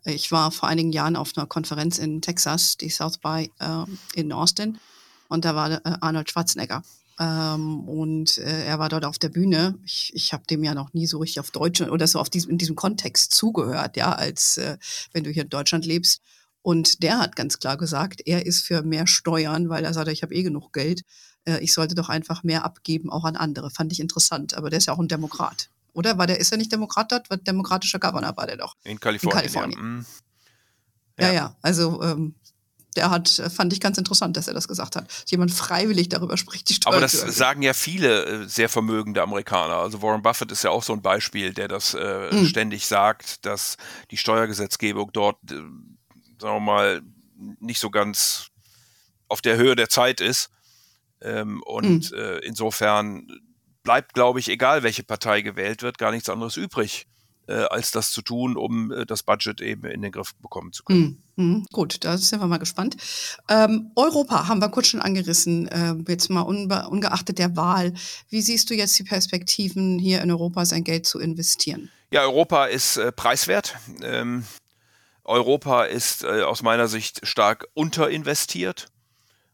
Ich 0.04 0.32
war 0.32 0.51
vor 0.51 0.70
einigen 0.70 0.92
Jahren 0.92 1.15
auf 1.15 1.36
einer 1.36 1.48
Konferenz 1.48 1.98
in 1.98 2.21
Texas, 2.21 2.78
die 2.78 2.89
South 2.89 3.17
by 3.17 3.52
äh, 3.60 3.86
in 4.13 4.32
Austin, 4.32 4.78
und 5.28 5.43
da 5.43 5.56
war 5.56 5.71
äh, 5.71 5.80
Arnold 6.02 6.30
Schwarzenegger. 6.30 6.84
Ähm, 7.19 7.88
und 7.88 8.38
äh, 8.38 8.65
er 8.65 8.78
war 8.78 8.89
dort 8.89 9.06
auf 9.06 9.17
der 9.17 9.30
Bühne. 9.30 9.80
Ich, 9.86 10.12
ich 10.13 10.34
habe 10.34 10.43
dem 10.45 10.63
ja 10.63 10.76
noch 10.76 10.93
nie 10.93 11.08
so 11.08 11.17
richtig 11.19 11.39
auf 11.39 11.50
Deutsch 11.50 11.82
oder 11.82 12.08
so 12.08 12.19
auf 12.19 12.30
diesem, 12.30 12.52
in 12.52 12.58
diesem 12.58 12.76
Kontext 12.76 13.32
zugehört, 13.32 13.98
ja, 13.98 14.12
als 14.12 14.58
äh, 14.58 14.78
wenn 15.13 15.24
du 15.24 15.32
hier 15.32 15.43
in 15.43 15.50
Deutschland 15.50 15.86
lebst. 15.86 16.21
Und 16.65 17.04
der 17.04 17.19
hat 17.19 17.36
ganz 17.36 17.60
klar 17.60 17.78
gesagt, 17.78 18.23
er 18.25 18.47
ist 18.47 18.65
für 18.65 18.82
mehr 18.82 19.06
Steuern, 19.06 19.69
weil 19.69 19.86
er 19.86 19.93
sagt, 19.93 20.08
ich 20.08 20.23
habe 20.23 20.34
eh 20.34 20.41
genug 20.41 20.73
Geld. 20.73 21.04
Äh, 21.43 21.60
ich 21.60 21.71
sollte 21.71 21.93
doch 21.93 22.10
einfach 22.10 22.41
mehr 22.41 22.65
abgeben, 22.65 23.12
auch 23.12 23.23
an 23.23 23.36
andere. 23.36 23.69
Fand 23.69 23.93
ich 23.93 23.99
interessant. 23.99 24.56
Aber 24.56 24.71
der 24.71 24.78
ist 24.78 24.88
ja 24.88 24.93
auch 24.93 24.97
ein 24.97 25.08
Demokrat. 25.08 25.69
Oder 25.93 26.17
war 26.17 26.25
der, 26.25 26.39
ist 26.39 26.51
er 26.51 26.58
nicht 26.58 26.71
Demokrat 26.71 27.12
dort? 27.12 27.30
War 27.30 27.38
demokratischer 27.38 27.99
Governor 27.99 28.36
war 28.36 28.47
der 28.47 28.58
doch. 28.58 28.73
In 28.84 28.99
Kalifornien. 28.99 29.38
In 29.38 29.51
Kalifornien. 29.54 30.06
Ja, 31.19 31.28
mm. 31.28 31.30
ja, 31.30 31.34
ja. 31.34 31.56
Also 31.62 32.01
ähm, 32.01 32.34
der 32.95 33.12
hat, 33.12 33.30
fand 33.56 33.71
ich 33.71 33.80
ganz 33.80 33.99
interessant, 33.99 34.36
dass 34.36 34.47
er 34.47 34.56
das 34.56 34.67
gesagt 34.67 34.95
hat. 34.95 35.08
Dass 35.08 35.30
jemand 35.30 35.51
freiwillig 35.51 36.10
darüber 36.10 36.36
spricht, 36.36 36.67
die 36.69 36.73
Steuern 36.73 36.95
Aber 36.95 37.01
das 37.01 37.12
sagen 37.12 37.62
ja 37.62 37.75
viele 37.75 38.25
äh, 38.25 38.47
sehr 38.47 38.69
vermögende 38.69 39.21
Amerikaner. 39.21 39.75
Also 39.75 40.01
Warren 40.01 40.23
Buffett 40.23 40.51
ist 40.51 40.63
ja 40.63 40.71
auch 40.71 40.82
so 40.82 40.93
ein 40.93 41.04
Beispiel, 41.04 41.54
der 41.54 41.67
das 41.67 41.93
äh, 41.93 42.34
mhm. 42.34 42.47
ständig 42.47 42.88
sagt, 42.88 43.45
dass 43.45 43.78
die 44.10 44.17
Steuergesetzgebung 44.17 45.12
dort 45.13 45.38
äh, 45.51 45.62
sagen 46.39 46.56
wir 46.56 46.60
mal, 46.60 47.02
nicht 47.60 47.80
so 47.80 47.89
ganz 47.89 48.52
auf 49.28 49.41
der 49.41 49.58
Höhe 49.58 49.76
der 49.76 49.89
Zeit 49.89 50.21
ist. 50.21 50.50
Ähm, 51.21 51.62
und 51.63 52.12
mhm. 52.12 52.17
äh, 52.17 52.38
insofern 52.39 53.28
bleibt, 53.84 54.13
glaube 54.13 54.39
ich, 54.39 54.50
egal 54.50 54.84
welche 54.84 55.04
Partei 55.04 55.41
gewählt 55.41 55.82
wird, 55.82 55.98
gar 55.98 56.12
nichts 56.12 56.30
anderes 56.30 56.58
übrig, 56.58 57.08
äh, 57.48 57.54
als 57.54 57.91
das 57.91 58.12
zu 58.12 58.21
tun, 58.21 58.58
um 58.58 58.91
äh, 58.91 59.06
das 59.06 59.24
Budget 59.24 59.62
eben 59.62 59.86
in 59.86 60.02
den 60.02 60.12
Griff 60.12 60.36
bekommen 60.36 60.74
zu 60.74 60.84
können. 60.84 61.24
Mhm. 61.36 61.45
Mhm. 61.45 61.65
Gut, 61.71 62.04
da 62.04 62.17
sind 62.17 62.41
wir 62.41 62.48
mal 62.48 62.58
gespannt. 62.58 62.98
Ähm, 63.50 63.91
Europa 63.95 64.48
haben 64.48 64.60
wir 64.60 64.69
kurz 64.69 64.88
schon 64.88 65.02
angerissen, 65.02 65.67
äh, 65.67 65.95
jetzt 66.08 66.30
mal 66.30 66.41
ungeachtet 66.41 67.39
der 67.39 67.56
Wahl. 67.56 67.93
Wie 68.30 68.41
siehst 68.41 68.69
du 68.69 68.74
jetzt 68.74 68.98
die 69.00 69.04
Perspektiven, 69.04 70.00
hier 70.00 70.21
in 70.21 70.32
Europa 70.32 70.65
sein 70.65 70.84
Geld 70.84 71.06
zu 71.06 71.19
investieren? 71.19 71.89
Ja, 72.12 72.21
Europa 72.21 72.65
ist 72.65 72.98
äh, 72.98 73.12
preiswert. 73.12 73.76
Ähm, 74.02 74.45
Europa 75.25 75.83
ist 75.83 76.23
äh, 76.23 76.43
aus 76.43 76.61
meiner 76.61 76.88
Sicht 76.88 77.27
stark 77.27 77.67
unterinvestiert. 77.73 78.88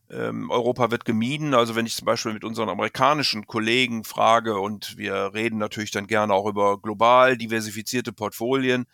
Ähm, 0.10 0.52
Europa 0.52 0.92
wird 0.92 1.06
gemieden. 1.06 1.54
Also 1.54 1.76
wenn 1.76 1.86
ich 1.86 1.96
zum 1.96 2.06
Beispiel 2.06 2.34
mit 2.34 2.44
unseren 2.44 2.70
amerikanischen 2.70 3.48
Kollegen 3.48 4.04
frage 4.04 4.60
und 4.60 4.98
wir 4.98 5.34
reden 5.34 5.58
natürlich 5.58 5.92
dann 5.92 6.08
gerne 6.08 6.34
auch 6.34 6.46
über 6.46 6.80
global 6.80 7.38
diversifizierte 7.38 8.12
Portfolien, 8.12 8.86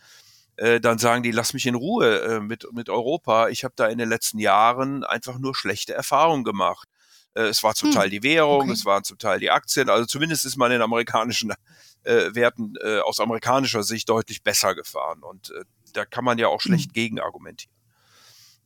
äh, 0.58 0.80
dann 0.80 1.00
sagen 1.00 1.24
die, 1.24 1.32
lass 1.32 1.54
mich 1.54 1.66
in 1.66 1.76
Ruhe 1.76 2.22
äh, 2.22 2.40
mit, 2.40 2.68
mit 2.72 2.90
Europa. 2.90 3.50
Ich 3.50 3.64
habe 3.64 3.74
da 3.76 3.88
in 3.88 3.98
den 3.98 4.10
letzten 4.10 4.38
Jahren 4.38 5.04
einfach 5.04 5.40
nur 5.40 5.56
schlechte 5.56 5.96
Erfahrungen 5.96 6.44
gemacht. 6.44 6.88
Äh, 7.34 7.44
es 7.44 7.64
war 7.64 7.74
zum 7.74 7.90
hm, 7.90 7.96
Teil 7.96 8.10
die 8.12 8.22
Währung, 8.22 8.64
okay. 8.64 8.72
es 8.72 8.86
waren 8.86 9.04
zum 9.04 9.18
Teil 9.18 9.40
die 9.40 9.50
Aktien. 9.50 9.90
Also 9.90 10.06
zumindest 10.06 10.46
ist 10.46 10.58
man 10.58 10.72
in 10.72 10.82
amerikanischen 10.84 11.54
äh, 12.04 12.36
Werten 12.36 12.76
äh, 12.84 13.00
aus 13.00 13.20
amerikanischer 13.20 13.82
Sicht 13.82 14.10
deutlich 14.10 14.44
besser 14.44 14.76
gefahren. 14.76 15.24
Und 15.24 15.52
äh, 15.52 15.64
da 15.98 16.06
kann 16.06 16.24
man 16.24 16.38
ja 16.38 16.48
auch 16.48 16.62
schlecht 16.62 16.90
mhm. 16.90 16.94
gegen 16.94 17.20
argumentieren. 17.20 17.74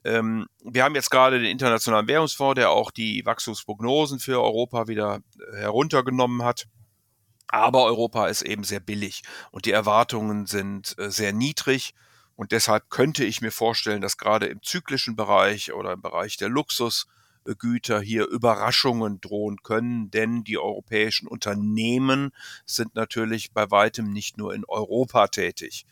Ähm, 0.04 0.48
wir 0.64 0.84
haben 0.84 0.96
jetzt 0.96 1.12
gerade 1.12 1.40
den 1.40 1.50
Internationalen 1.50 2.08
Währungsfonds, 2.08 2.56
der 2.56 2.72
auch 2.72 2.92
die 2.92 3.26
Wachstumsprognosen 3.26 4.20
für 4.20 4.42
Europa 4.42 4.88
wieder 4.88 5.22
äh, 5.54 5.58
heruntergenommen 5.58 6.44
hat. 6.44 6.68
Aber 7.48 7.84
Europa 7.84 8.28
ist 8.28 8.42
eben 8.42 8.64
sehr 8.64 8.80
billig 8.80 9.24
und 9.52 9.66
die 9.66 9.72
Erwartungen 9.72 10.46
sind 10.46 10.98
äh, 10.98 11.12
sehr 11.12 11.34
niedrig. 11.34 11.94
Und 12.36 12.52
deshalb 12.52 12.90
könnte 12.90 13.24
ich 13.24 13.42
mir 13.42 13.52
vorstellen, 13.52 14.02
dass 14.02 14.18
gerade 14.18 14.48
im 14.48 14.64
zyklischen 14.64 15.16
Bereich 15.16 15.74
oder 15.74 15.94
im 15.94 16.02
Bereich 16.02 16.38
der 16.38 16.50
Luxusgüter 16.50 18.02
hier 18.02 18.26
Überraschungen 18.28 19.22
drohen 19.22 19.62
können, 19.62 20.10
denn 20.10 20.44
die 20.44 20.58
europäischen 20.58 21.28
Unternehmen 21.28 22.32
sind 22.66 22.96
natürlich 22.96 23.52
bei 23.52 23.70
weitem 23.70 24.12
nicht 24.12 24.38
nur 24.38 24.56
in 24.56 24.66
Europa 24.66 25.28
tätig. 25.28 25.86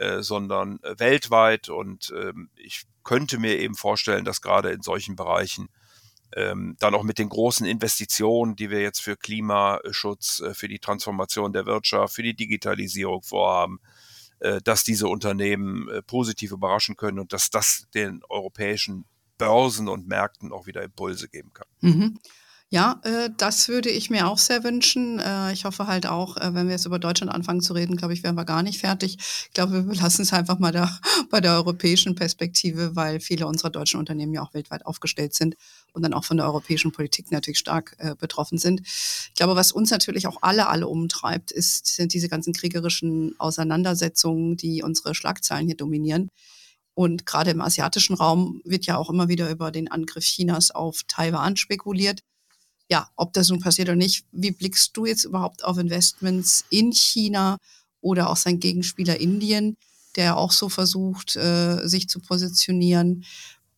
Äh, 0.00 0.22
sondern 0.22 0.82
äh, 0.82 0.98
weltweit. 0.98 1.68
Und 1.68 2.10
ähm, 2.16 2.48
ich 2.56 2.84
könnte 3.04 3.36
mir 3.36 3.58
eben 3.58 3.74
vorstellen, 3.74 4.24
dass 4.24 4.40
gerade 4.40 4.70
in 4.70 4.80
solchen 4.80 5.14
Bereichen 5.14 5.68
ähm, 6.34 6.74
dann 6.78 6.94
auch 6.94 7.02
mit 7.02 7.18
den 7.18 7.28
großen 7.28 7.66
Investitionen, 7.66 8.56
die 8.56 8.70
wir 8.70 8.80
jetzt 8.80 9.02
für 9.02 9.18
Klimaschutz, 9.18 10.40
äh, 10.40 10.54
für 10.54 10.68
die 10.68 10.78
Transformation 10.78 11.52
der 11.52 11.66
Wirtschaft, 11.66 12.14
für 12.14 12.22
die 12.22 12.34
Digitalisierung 12.34 13.22
vorhaben, 13.22 13.80
dass 14.64 14.84
diese 14.84 15.06
Unternehmen 15.06 15.86
positiv 16.06 16.52
überraschen 16.52 16.96
können 16.96 17.18
und 17.18 17.34
dass 17.34 17.50
das 17.50 17.88
den 17.92 18.22
europäischen 18.30 19.04
Börsen 19.36 19.86
und 19.86 20.08
Märkten 20.08 20.50
auch 20.50 20.66
wieder 20.66 20.82
Impulse 20.82 21.28
geben 21.28 21.52
kann. 21.52 21.66
Mhm. 21.82 22.18
Ja, 22.72 23.00
äh, 23.02 23.30
das 23.36 23.66
würde 23.66 23.90
ich 23.90 24.10
mir 24.10 24.28
auch 24.28 24.38
sehr 24.38 24.62
wünschen. 24.62 25.18
Äh, 25.18 25.52
ich 25.52 25.64
hoffe 25.64 25.88
halt 25.88 26.06
auch, 26.06 26.36
äh, 26.36 26.54
wenn 26.54 26.66
wir 26.68 26.74
jetzt 26.74 26.86
über 26.86 27.00
Deutschland 27.00 27.32
anfangen 27.32 27.62
zu 27.62 27.72
reden, 27.72 27.96
glaube 27.96 28.14
ich, 28.14 28.22
wären 28.22 28.36
wir 28.36 28.44
gar 28.44 28.62
nicht 28.62 28.78
fertig. 28.78 29.16
Ich 29.18 29.52
glaube, 29.54 29.88
wir 29.88 29.94
lassen 29.96 30.22
es 30.22 30.32
einfach 30.32 30.60
mal 30.60 30.70
da 30.70 30.88
bei 31.30 31.40
der 31.40 31.54
europäischen 31.54 32.14
Perspektive, 32.14 32.94
weil 32.94 33.18
viele 33.18 33.48
unserer 33.48 33.70
deutschen 33.70 33.98
Unternehmen 33.98 34.32
ja 34.32 34.42
auch 34.42 34.54
weltweit 34.54 34.86
aufgestellt 34.86 35.34
sind 35.34 35.56
und 35.94 36.02
dann 36.02 36.14
auch 36.14 36.22
von 36.24 36.36
der 36.36 36.46
europäischen 36.46 36.92
Politik 36.92 37.32
natürlich 37.32 37.58
stark 37.58 37.96
äh, 37.98 38.14
betroffen 38.14 38.56
sind. 38.56 38.82
Ich 38.86 39.34
glaube, 39.34 39.56
was 39.56 39.72
uns 39.72 39.90
natürlich 39.90 40.28
auch 40.28 40.38
alle, 40.42 40.68
alle 40.68 40.86
umtreibt, 40.86 41.50
ist, 41.50 41.86
sind 41.88 42.14
diese 42.14 42.28
ganzen 42.28 42.52
kriegerischen 42.52 43.34
Auseinandersetzungen, 43.38 44.56
die 44.56 44.84
unsere 44.84 45.16
Schlagzeilen 45.16 45.66
hier 45.66 45.76
dominieren. 45.76 46.28
Und 46.94 47.26
gerade 47.26 47.50
im 47.50 47.62
asiatischen 47.62 48.14
Raum 48.14 48.60
wird 48.64 48.86
ja 48.86 48.96
auch 48.96 49.10
immer 49.10 49.28
wieder 49.28 49.50
über 49.50 49.72
den 49.72 49.90
Angriff 49.90 50.24
Chinas 50.24 50.70
auf 50.70 51.00
Taiwan 51.08 51.56
spekuliert 51.56 52.20
ja, 52.90 53.08
ob 53.16 53.32
das 53.32 53.48
nun 53.48 53.60
passiert 53.60 53.88
oder 53.88 53.96
nicht, 53.96 54.24
wie 54.32 54.50
blickst 54.50 54.96
du 54.96 55.06
jetzt 55.06 55.24
überhaupt 55.24 55.64
auf 55.64 55.78
Investments 55.78 56.64
in 56.70 56.92
China 56.92 57.56
oder 58.00 58.28
auch 58.28 58.36
sein 58.36 58.58
Gegenspieler 58.58 59.20
Indien, 59.20 59.76
der 60.16 60.36
auch 60.36 60.50
so 60.50 60.68
versucht, 60.68 61.36
äh, 61.36 61.86
sich 61.86 62.08
zu 62.08 62.20
positionieren? 62.20 63.24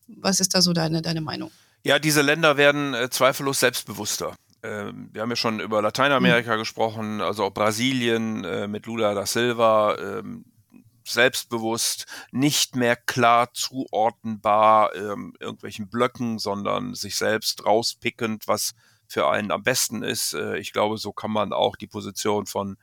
Was 0.07 0.39
ist 0.39 0.55
da 0.55 0.61
so 0.61 0.73
deine, 0.73 1.01
deine 1.01 1.21
Meinung? 1.21 1.51
Ja, 1.83 1.99
diese 1.99 2.21
Länder 2.21 2.57
werden 2.57 2.93
äh, 2.93 3.09
zweifellos 3.09 3.59
selbstbewusster. 3.59 4.35
Ähm, 4.63 5.09
wir 5.11 5.21
haben 5.21 5.29
ja 5.29 5.35
schon 5.35 5.59
über 5.59 5.81
Lateinamerika 5.81 6.55
mhm. 6.55 6.59
gesprochen, 6.59 7.21
also 7.21 7.43
auch 7.43 7.53
Brasilien 7.53 8.43
äh, 8.43 8.67
mit 8.67 8.85
Lula 8.87 9.13
da 9.13 9.25
Silva, 9.25 9.97
ähm, 9.99 10.45
selbstbewusst, 11.05 12.05
nicht 12.31 12.75
mehr 12.75 12.95
klar 12.95 13.53
zuordnenbar 13.53 14.95
ähm, 14.95 15.35
irgendwelchen 15.39 15.89
Blöcken, 15.89 16.39
sondern 16.39 16.95
sich 16.95 17.17
selbst 17.17 17.65
rauspickend, 17.65 18.47
was 18.47 18.71
für 19.13 19.29
einen 19.29 19.51
am 19.51 19.61
besten 19.61 20.01
ist. 20.01 20.33
Äh, 20.33 20.57
ich 20.57 20.73
glaube, 20.73 20.97
so 20.97 21.13
kann 21.13 21.31
man 21.31 21.53
auch 21.53 21.75
die 21.75 21.87
Position 21.87 22.47
von 22.47 22.77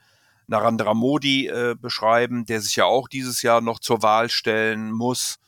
Narendra 0.46 0.94
Modi 0.94 1.48
äh, 1.48 1.74
beschreiben, 1.78 2.46
der 2.46 2.60
sich 2.60 2.76
ja 2.76 2.84
auch 2.84 3.08
dieses 3.08 3.42
Jahr 3.42 3.60
noch 3.60 3.80
zur 3.80 4.02
Wahl 4.02 4.30
stellen 4.30 4.92
muss 4.92 5.40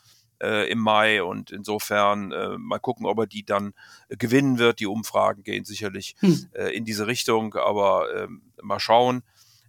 äh, 0.42 0.68
im 0.70 0.80
Mai 0.80 1.22
und 1.22 1.52
insofern 1.52 2.32
äh, 2.32 2.58
mal 2.58 2.80
gucken, 2.80 3.06
ob 3.06 3.18
er 3.18 3.26
die 3.26 3.44
dann 3.44 3.74
gewinnen 4.08 4.58
wird. 4.58 4.80
Die 4.80 4.86
Umfragen 4.86 5.44
gehen 5.44 5.64
sicherlich 5.64 6.16
hm. 6.18 6.48
in 6.72 6.84
diese 6.84 7.06
Richtung, 7.06 7.54
aber 7.54 8.12
ähm, 8.14 8.42
mal 8.60 8.80
schauen. 8.80 9.22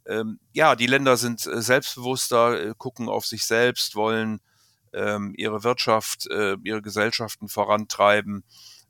Ähm, 0.06 0.40
ja, 0.52 0.76
die 0.76 0.88
Länder 0.88 1.16
sind 1.16 1.40
selbstbewusster, 1.42 2.74
gucken 2.76 3.08
auf 3.08 3.26
sich 3.26 3.46
selbst, 3.46 3.96
wollen 3.96 4.42
ähm, 4.92 5.34
ihre 5.38 5.64
Wirtschaft, 5.64 6.28
ihre 6.28 6.82
Gesellschaften 6.82 7.48
vorantreiben. 7.48 8.44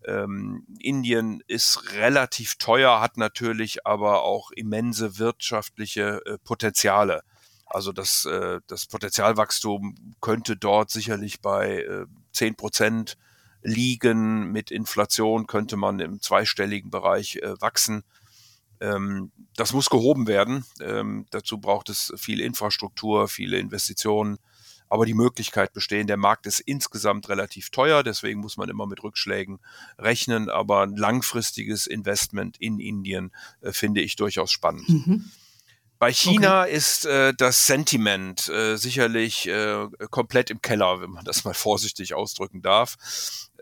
Ähm, 0.08 0.66
Indien 0.80 1.42
ist 1.48 1.94
relativ 1.94 2.56
teuer, 2.56 3.02
hat 3.02 3.18
natürlich 3.18 3.86
aber 3.86 4.24
auch 4.24 4.52
immense 4.52 5.18
wirtschaftliche 5.18 6.22
äh, 6.26 6.38
Potenziale. 6.44 7.24
Also 7.66 7.92
das, 7.92 8.26
äh, 8.26 8.60
das 8.68 8.86
Potenzialwachstum 8.86 10.16
könnte 10.22 10.56
dort 10.56 10.92
sicherlich 10.92 11.42
bei 11.42 11.82
äh, 11.82 12.06
10 12.34 12.56
Prozent 12.56 13.18
liegen. 13.64 14.52
Mit 14.52 14.70
Inflation 14.72 15.48
könnte 15.48 15.78
man 15.78 16.00
im 16.00 16.22
zweistelligen 16.22 16.92
Bereich 16.92 17.38
äh, 17.38 17.60
wachsen. 17.62 18.04
Ähm, 18.80 19.32
das 19.56 19.74
muss 19.74 19.90
gehoben 19.90 20.28
werden. 20.28 20.66
Ähm, 20.82 21.26
dazu 21.32 21.58
braucht 21.60 21.90
es 21.90 22.14
viel 22.18 22.42
Infrastruktur, 22.42 23.28
viele 23.28 23.58
Investitionen 23.58 24.38
aber 24.94 25.08
die 25.08 25.16
Möglichkeit 25.16 25.74
bestehen. 25.74 26.06
Der 26.06 26.18
Markt 26.18 26.46
ist 26.46 26.60
insgesamt 26.60 27.28
relativ 27.28 27.72
teuer, 27.72 28.04
deswegen 28.04 28.40
muss 28.40 28.58
man 28.58 28.70
immer 28.70 28.86
mit 28.86 29.02
Rückschlägen 29.02 29.60
rechnen, 29.98 30.52
aber 30.52 30.84
ein 30.84 30.96
langfristiges 30.96 31.88
Investment 31.88 32.58
in 32.58 32.80
Indien 32.80 33.32
äh, 33.62 33.72
finde 33.72 34.02
ich 34.02 34.18
durchaus 34.18 34.52
spannend. 34.52 34.88
Mhm. 34.88 35.32
Bei 35.98 36.14
China 36.14 36.62
okay. 36.62 36.76
ist 36.76 37.08
äh, 37.08 37.34
das 37.36 37.66
Sentiment 37.66 38.48
äh, 38.50 38.76
sicherlich 38.76 39.48
äh, 39.48 39.88
komplett 40.12 40.52
im 40.52 40.62
Keller, 40.62 41.02
wenn 41.02 41.10
man 41.10 41.26
das 41.26 41.44
mal 41.44 41.54
vorsichtig 41.56 42.14
ausdrücken 42.14 42.62
darf. 42.62 42.98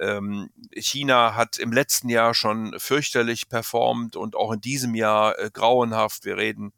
Ähm, 0.01 0.49
China 0.73 1.35
hat 1.35 1.59
im 1.59 1.71
letzten 1.71 2.09
Jahr 2.09 2.33
schon 2.33 2.75
fürchterlich 2.77 3.47
performt 3.47 4.17
und 4.17 4.35
auch 4.35 4.51
in 4.51 4.59
diesem 4.59 4.95
Jahr 4.95 5.39
äh, 5.39 5.49
grauenhaft. 5.49 6.25
Wir 6.25 6.35
reden 6.35 6.73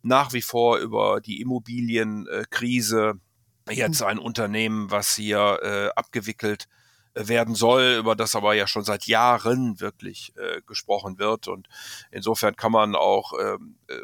nach 0.00 0.32
wie 0.32 0.40
vor 0.40 0.78
über 0.78 1.20
die 1.20 1.42
Immobilienkrise 1.42 3.20
jetzt 3.70 4.02
ein 4.02 4.18
Unternehmen, 4.18 4.90
was 4.90 5.14
hier 5.14 5.58
äh, 5.62 5.88
abgewickelt 5.98 6.68
äh, 7.14 7.28
werden 7.28 7.54
soll, 7.54 7.96
über 7.98 8.16
das 8.16 8.34
aber 8.34 8.54
ja 8.54 8.66
schon 8.66 8.84
seit 8.84 9.06
Jahren 9.06 9.80
wirklich 9.80 10.32
äh, 10.36 10.60
gesprochen 10.66 11.18
wird. 11.18 11.48
Und 11.48 11.68
insofern 12.10 12.56
kann 12.56 12.72
man 12.72 12.94
auch 12.94 13.32
ähm, 13.40 13.76
äh, 13.88 14.00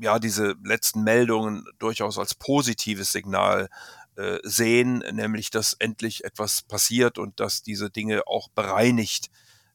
ja 0.00 0.18
diese 0.18 0.56
letzten 0.64 1.02
Meldungen 1.02 1.64
durchaus 1.78 2.18
als 2.18 2.34
positives 2.34 3.12
Signal 3.12 3.68
äh, 4.16 4.38
sehen, 4.42 4.98
nämlich 5.12 5.50
dass 5.50 5.74
endlich 5.74 6.24
etwas 6.24 6.62
passiert 6.62 7.18
und 7.18 7.40
dass 7.40 7.62
diese 7.62 7.90
Dinge 7.90 8.26
auch 8.26 8.48
bereinigt 8.48 9.30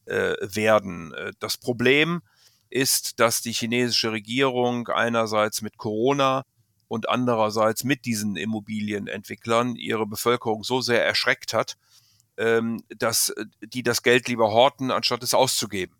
äh, 0.06 0.34
werden. 0.40 1.12
Äh, 1.14 1.32
das 1.40 1.58
Problem 1.58 2.22
ist, 2.70 3.20
dass 3.20 3.42
die 3.42 3.52
chinesische 3.52 4.12
Regierung 4.12 4.88
einerseits 4.88 5.60
mit 5.60 5.76
Corona 5.76 6.44
und 6.90 7.08
andererseits 7.08 7.84
mit 7.84 8.04
diesen 8.04 8.34
Immobilienentwicklern 8.34 9.76
ihre 9.76 10.08
Bevölkerung 10.08 10.64
so 10.64 10.80
sehr 10.80 11.06
erschreckt 11.06 11.54
hat, 11.54 11.76
ähm, 12.36 12.82
dass 12.98 13.28
äh, 13.28 13.44
die 13.60 13.84
das 13.84 14.02
Geld 14.02 14.26
lieber 14.26 14.50
horten, 14.50 14.90
anstatt 14.90 15.22
es 15.22 15.32
auszugeben. 15.32 15.94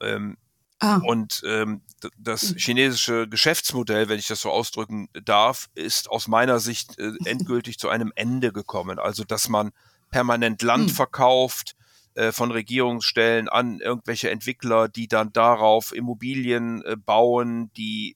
Ähm, 0.00 0.36
ah. 0.78 1.00
Und 1.04 1.42
ähm, 1.44 1.82
das 2.16 2.50
hm. 2.50 2.56
chinesische 2.58 3.26
Geschäftsmodell, 3.28 4.08
wenn 4.08 4.20
ich 4.20 4.28
das 4.28 4.40
so 4.40 4.50
ausdrücken 4.52 5.08
darf, 5.24 5.68
ist 5.74 6.08
aus 6.08 6.28
meiner 6.28 6.60
Sicht 6.60 6.96
äh, 7.00 7.10
endgültig 7.24 7.80
zu 7.80 7.88
einem 7.88 8.12
Ende 8.14 8.52
gekommen. 8.52 9.00
Also, 9.00 9.24
dass 9.24 9.48
man 9.48 9.72
permanent 10.12 10.62
Land 10.62 10.90
hm. 10.90 10.94
verkauft, 10.94 11.74
äh, 12.14 12.30
von 12.30 12.52
Regierungsstellen 12.52 13.48
an 13.48 13.80
irgendwelche 13.80 14.30
Entwickler, 14.30 14.88
die 14.88 15.08
dann 15.08 15.32
darauf 15.32 15.92
Immobilien 15.92 16.84
bauen, 17.04 17.72
die 17.76 18.14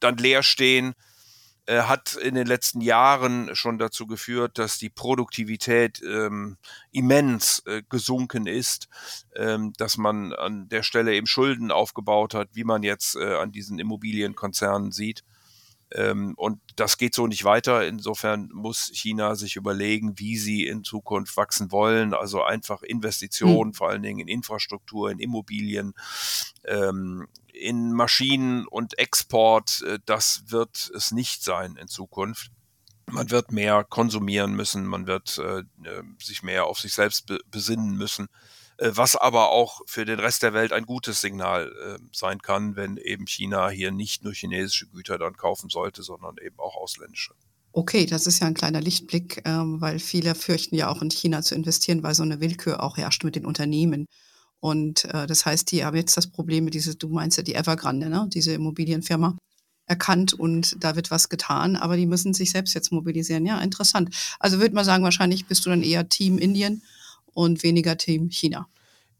dann 0.00 0.18
leer 0.18 0.42
stehen 0.42 0.94
äh, 1.66 1.82
hat 1.82 2.14
in 2.14 2.34
den 2.34 2.46
letzten 2.46 2.80
Jahren 2.80 3.54
schon 3.54 3.78
dazu 3.78 4.06
geführt, 4.06 4.58
dass 4.58 4.78
die 4.78 4.90
Produktivität 4.90 6.02
ähm, 6.02 6.58
immens 6.92 7.62
äh, 7.66 7.82
gesunken 7.88 8.46
ist, 8.46 8.88
ähm, 9.34 9.72
dass 9.78 9.96
man 9.96 10.32
an 10.32 10.68
der 10.68 10.82
Stelle 10.82 11.14
eben 11.14 11.26
Schulden 11.26 11.70
aufgebaut 11.70 12.34
hat, 12.34 12.50
wie 12.52 12.64
man 12.64 12.82
jetzt 12.82 13.16
äh, 13.16 13.36
an 13.36 13.52
diesen 13.52 13.78
Immobilienkonzernen 13.78 14.92
sieht. 14.92 15.24
Ähm, 15.94 16.34
und 16.36 16.60
das 16.76 16.98
geht 16.98 17.14
so 17.14 17.26
nicht 17.26 17.44
weiter. 17.44 17.86
Insofern 17.86 18.50
muss 18.52 18.90
China 18.92 19.36
sich 19.36 19.56
überlegen, 19.56 20.18
wie 20.18 20.36
sie 20.36 20.66
in 20.66 20.82
Zukunft 20.82 21.36
wachsen 21.36 21.70
wollen. 21.70 22.14
Also 22.14 22.42
einfach 22.42 22.82
Investitionen, 22.82 23.68
mhm. 23.70 23.74
vor 23.74 23.90
allen 23.90 24.02
Dingen 24.02 24.20
in 24.20 24.28
Infrastruktur, 24.28 25.10
in 25.10 25.20
Immobilien, 25.20 25.94
ähm, 26.64 27.28
in 27.52 27.92
Maschinen 27.92 28.66
und 28.66 28.98
Export, 28.98 29.82
äh, 29.82 29.98
das 30.04 30.44
wird 30.48 30.90
es 30.94 31.12
nicht 31.12 31.44
sein 31.44 31.76
in 31.76 31.88
Zukunft. 31.88 32.50
Man 33.10 33.30
wird 33.30 33.52
mehr 33.52 33.84
konsumieren 33.84 34.54
müssen, 34.54 34.86
man 34.86 35.06
wird 35.06 35.38
äh, 35.38 35.60
äh 35.60 36.02
sich 36.18 36.42
mehr 36.42 36.64
auf 36.64 36.80
sich 36.80 36.94
selbst 36.94 37.26
be 37.26 37.38
besinnen 37.50 37.96
müssen, 37.96 38.28
was 38.78 39.16
aber 39.16 39.50
auch 39.50 39.80
für 39.86 40.04
den 40.04 40.18
Rest 40.18 40.42
der 40.42 40.52
Welt 40.52 40.72
ein 40.72 40.84
gutes 40.84 41.20
Signal 41.20 41.72
äh, 41.72 41.98
sein 42.12 42.40
kann, 42.40 42.76
wenn 42.76 42.96
eben 42.96 43.26
China 43.26 43.68
hier 43.68 43.90
nicht 43.90 44.24
nur 44.24 44.32
chinesische 44.32 44.86
Güter 44.88 45.18
dann 45.18 45.36
kaufen 45.36 45.70
sollte, 45.70 46.02
sondern 46.02 46.36
eben 46.44 46.58
auch 46.58 46.76
ausländische. 46.76 47.34
Okay, 47.72 48.06
das 48.06 48.26
ist 48.26 48.40
ja 48.40 48.46
ein 48.46 48.54
kleiner 48.54 48.80
Lichtblick, 48.80 49.42
ähm, 49.44 49.80
weil 49.80 49.98
viele 49.98 50.34
fürchten 50.34 50.76
ja 50.76 50.88
auch 50.88 51.02
in 51.02 51.10
China 51.10 51.42
zu 51.42 51.54
investieren, 51.54 52.02
weil 52.02 52.14
so 52.14 52.22
eine 52.22 52.40
Willkür 52.40 52.82
auch 52.82 52.96
herrscht 52.96 53.24
mit 53.24 53.36
den 53.36 53.46
Unternehmen. 53.46 54.06
Und 54.60 55.04
äh, 55.06 55.26
das 55.26 55.44
heißt, 55.44 55.70
die 55.72 55.84
haben 55.84 55.96
jetzt 55.96 56.16
das 56.16 56.28
Problem 56.28 56.64
mit 56.64 56.74
diese, 56.74 56.94
du 56.94 57.08
meinst 57.08 57.36
ja 57.36 57.42
die 57.42 57.54
Evergrande, 57.54 58.08
ne? 58.08 58.28
diese 58.32 58.52
Immobilienfirma, 58.52 59.36
erkannt 59.86 60.32
und 60.32 60.82
da 60.82 60.96
wird 60.96 61.10
was 61.10 61.28
getan, 61.28 61.76
aber 61.76 61.96
die 61.96 62.06
müssen 62.06 62.32
sich 62.32 62.50
selbst 62.50 62.74
jetzt 62.74 62.90
mobilisieren. 62.90 63.44
Ja, 63.44 63.60
interessant. 63.60 64.14
Also 64.38 64.58
würde 64.58 64.74
man 64.74 64.84
sagen, 64.84 65.04
wahrscheinlich 65.04 65.46
bist 65.46 65.66
du 65.66 65.70
dann 65.70 65.82
eher 65.82 66.08
Team 66.08 66.38
Indien 66.38 66.82
und 67.34 67.62
weniger 67.62 67.96
Team 67.96 68.30
China. 68.30 68.68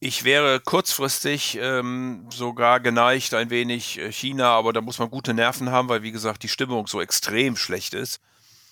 Ich 0.00 0.24
wäre 0.24 0.60
kurzfristig 0.60 1.58
ähm, 1.60 2.26
sogar 2.30 2.80
geneigt 2.80 3.32
ein 3.32 3.50
wenig 3.50 3.98
äh, 3.98 4.12
China, 4.12 4.50
aber 4.50 4.72
da 4.72 4.80
muss 4.80 4.98
man 4.98 5.10
gute 5.10 5.32
Nerven 5.32 5.70
haben, 5.70 5.88
weil 5.88 6.02
wie 6.02 6.12
gesagt 6.12 6.42
die 6.42 6.48
Stimmung 6.48 6.86
so 6.86 7.00
extrem 7.00 7.56
schlecht 7.56 7.94
ist. 7.94 8.20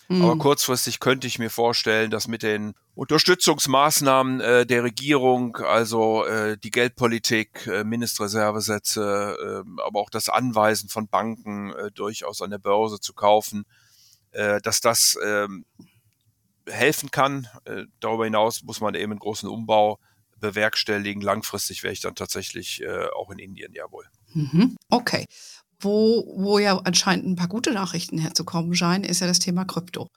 Mhm. 0.08 0.22
Aber 0.22 0.36
kurzfristig 0.36 1.00
könnte 1.00 1.26
ich 1.26 1.38
mir 1.38 1.48
vorstellen, 1.48 2.10
dass 2.10 2.28
mit 2.28 2.42
den 2.42 2.74
Unterstützungsmaßnahmen 2.94 4.40
äh, 4.40 4.66
der 4.66 4.82
Regierung, 4.82 5.56
also 5.56 6.26
äh, 6.26 6.58
die 6.58 6.70
Geldpolitik, 6.70 7.66
äh, 7.66 7.84
Mindestreservesätze, 7.84 9.64
äh, 9.64 9.82
aber 9.82 10.00
auch 10.00 10.10
das 10.10 10.28
Anweisen 10.28 10.90
von 10.90 11.08
Banken 11.08 11.72
äh, 11.72 11.90
durchaus 11.92 12.42
an 12.42 12.50
der 12.50 12.58
Börse 12.58 13.00
zu 13.00 13.14
kaufen, 13.14 13.64
äh, 14.32 14.60
dass 14.60 14.80
das 14.80 15.14
äh, 15.14 15.48
helfen 16.68 17.10
kann. 17.10 17.48
Äh, 17.64 17.84
darüber 18.00 18.24
hinaus 18.24 18.62
muss 18.62 18.80
man 18.80 18.94
eben 18.94 19.12
einen 19.12 19.20
großen 19.20 19.48
Umbau 19.48 19.98
bewerkstelligen. 20.38 21.22
Langfristig 21.22 21.82
wäre 21.82 21.92
ich 21.92 22.00
dann 22.00 22.14
tatsächlich 22.14 22.82
äh, 22.82 23.06
auch 23.16 23.30
in 23.30 23.38
Indien, 23.38 23.72
jawohl. 23.72 24.04
Mhm. 24.34 24.76
Okay. 24.90 25.26
Wo, 25.80 26.24
wo 26.36 26.58
ja 26.58 26.78
anscheinend 26.78 27.26
ein 27.26 27.36
paar 27.36 27.48
gute 27.48 27.72
Nachrichten 27.72 28.18
herzukommen 28.18 28.74
scheinen, 28.74 29.04
ist 29.04 29.20
ja 29.20 29.26
das 29.26 29.38
Thema 29.38 29.64
Krypto. 29.64 30.08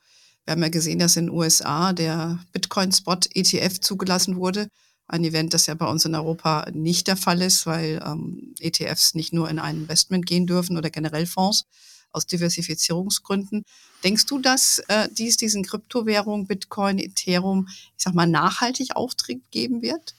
Wir 0.45 0.51
haben 0.51 0.62
ja 0.62 0.69
gesehen, 0.69 0.99
dass 0.99 1.15
in 1.15 1.27
den 1.27 1.36
USA 1.36 1.91
der 1.91 2.39
Bitcoin-Spot 2.53 3.17
ETF 3.34 3.79
zugelassen 3.79 4.36
wurde. 4.36 4.67
Ein 5.08 5.23
Event, 5.23 5.53
das 5.53 5.65
ja 5.65 5.73
bei 5.73 5.88
uns 5.88 6.05
in 6.05 6.15
Europa 6.15 6.67
nicht 6.71 7.08
der 7.08 7.17
Fall 7.17 7.41
ist, 7.41 7.65
weil 7.65 8.01
ähm, 8.05 8.53
ETFs 8.60 9.15
nicht 9.15 9.34
nur 9.34 9.49
in 9.49 9.60
ein 9.60 9.77
Investment 9.77 10.25
gehen 10.25 10.45
dürfen 10.45 10.77
oder 10.77 10.89
generell 10.89 11.25
Fonds 11.25 11.65
aus 12.15 12.25
Diversifizierungsgründen. 12.25 13.65
Denkst 14.04 14.25
du, 14.25 14.39
dass 14.39 14.80
äh, 14.88 15.10
dies 15.12 15.38
diesen 15.38 15.63
Kryptowährungen, 15.63 16.47
Bitcoin, 16.47 16.97
Ethereum, 16.97 17.67
ich 17.69 18.04
sag 18.04 18.13
mal, 18.13 18.28
nachhaltig 18.28 18.95
Auftrieb 18.95 19.43
geben 19.51 19.82
wird? 19.82 20.15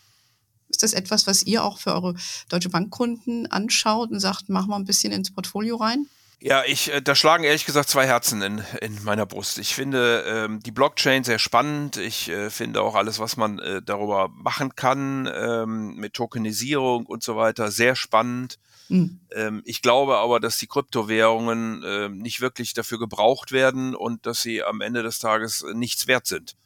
Ist 0.68 0.82
das 0.82 0.92
etwas, 0.92 1.26
was 1.26 1.42
ihr 1.42 1.64
auch 1.64 1.78
für 1.78 1.94
eure 1.94 2.14
Deutsche 2.48 2.68
Bankkunden 2.68 3.50
anschaut 3.50 4.10
und 4.10 4.20
sagt, 4.20 4.48
mach 4.48 4.66
mal 4.66 4.76
ein 4.76 4.84
bisschen 4.84 5.12
ins 5.12 5.30
Portfolio 5.30 5.76
rein? 5.76 6.06
Ja, 6.38 6.64
ich, 6.66 6.92
äh, 6.92 7.00
da 7.00 7.14
schlagen 7.14 7.44
ehrlich 7.44 7.64
gesagt 7.64 7.88
zwei 7.88 8.06
Herzen 8.06 8.42
in, 8.42 8.62
in 8.82 9.02
meiner 9.04 9.24
Brust. 9.24 9.58
Ich 9.58 9.74
finde 9.74 10.24
ähm, 10.26 10.60
die 10.60 10.70
Blockchain 10.70 11.24
sehr 11.24 11.38
spannend. 11.38 11.96
Ich 11.96 12.28
äh, 12.28 12.50
finde 12.50 12.82
auch 12.82 12.94
alles, 12.94 13.18
was 13.18 13.38
man 13.38 13.58
äh, 13.58 13.80
darüber 13.82 14.28
machen 14.28 14.74
kann, 14.76 15.30
ähm, 15.34 15.96
mit 15.96 16.12
Tokenisierung 16.12 17.06
und 17.06 17.22
so 17.22 17.36
weiter, 17.36 17.70
sehr 17.70 17.96
spannend. 17.96 18.58
Mhm. 18.88 19.20
Ähm, 19.32 19.62
ich 19.64 19.82
glaube 19.82 20.18
aber, 20.18 20.40
dass 20.40 20.58
die 20.58 20.66
Kryptowährungen 20.66 21.82
äh, 21.82 22.08
nicht 22.08 22.40
wirklich 22.40 22.74
dafür 22.74 22.98
gebraucht 22.98 23.52
werden 23.52 23.94
und 23.94 24.26
dass 24.26 24.42
sie 24.42 24.62
am 24.62 24.80
Ende 24.80 25.02
des 25.02 25.18
Tages 25.18 25.64
nichts 25.74 26.06
wert 26.06 26.26
sind 26.26 26.56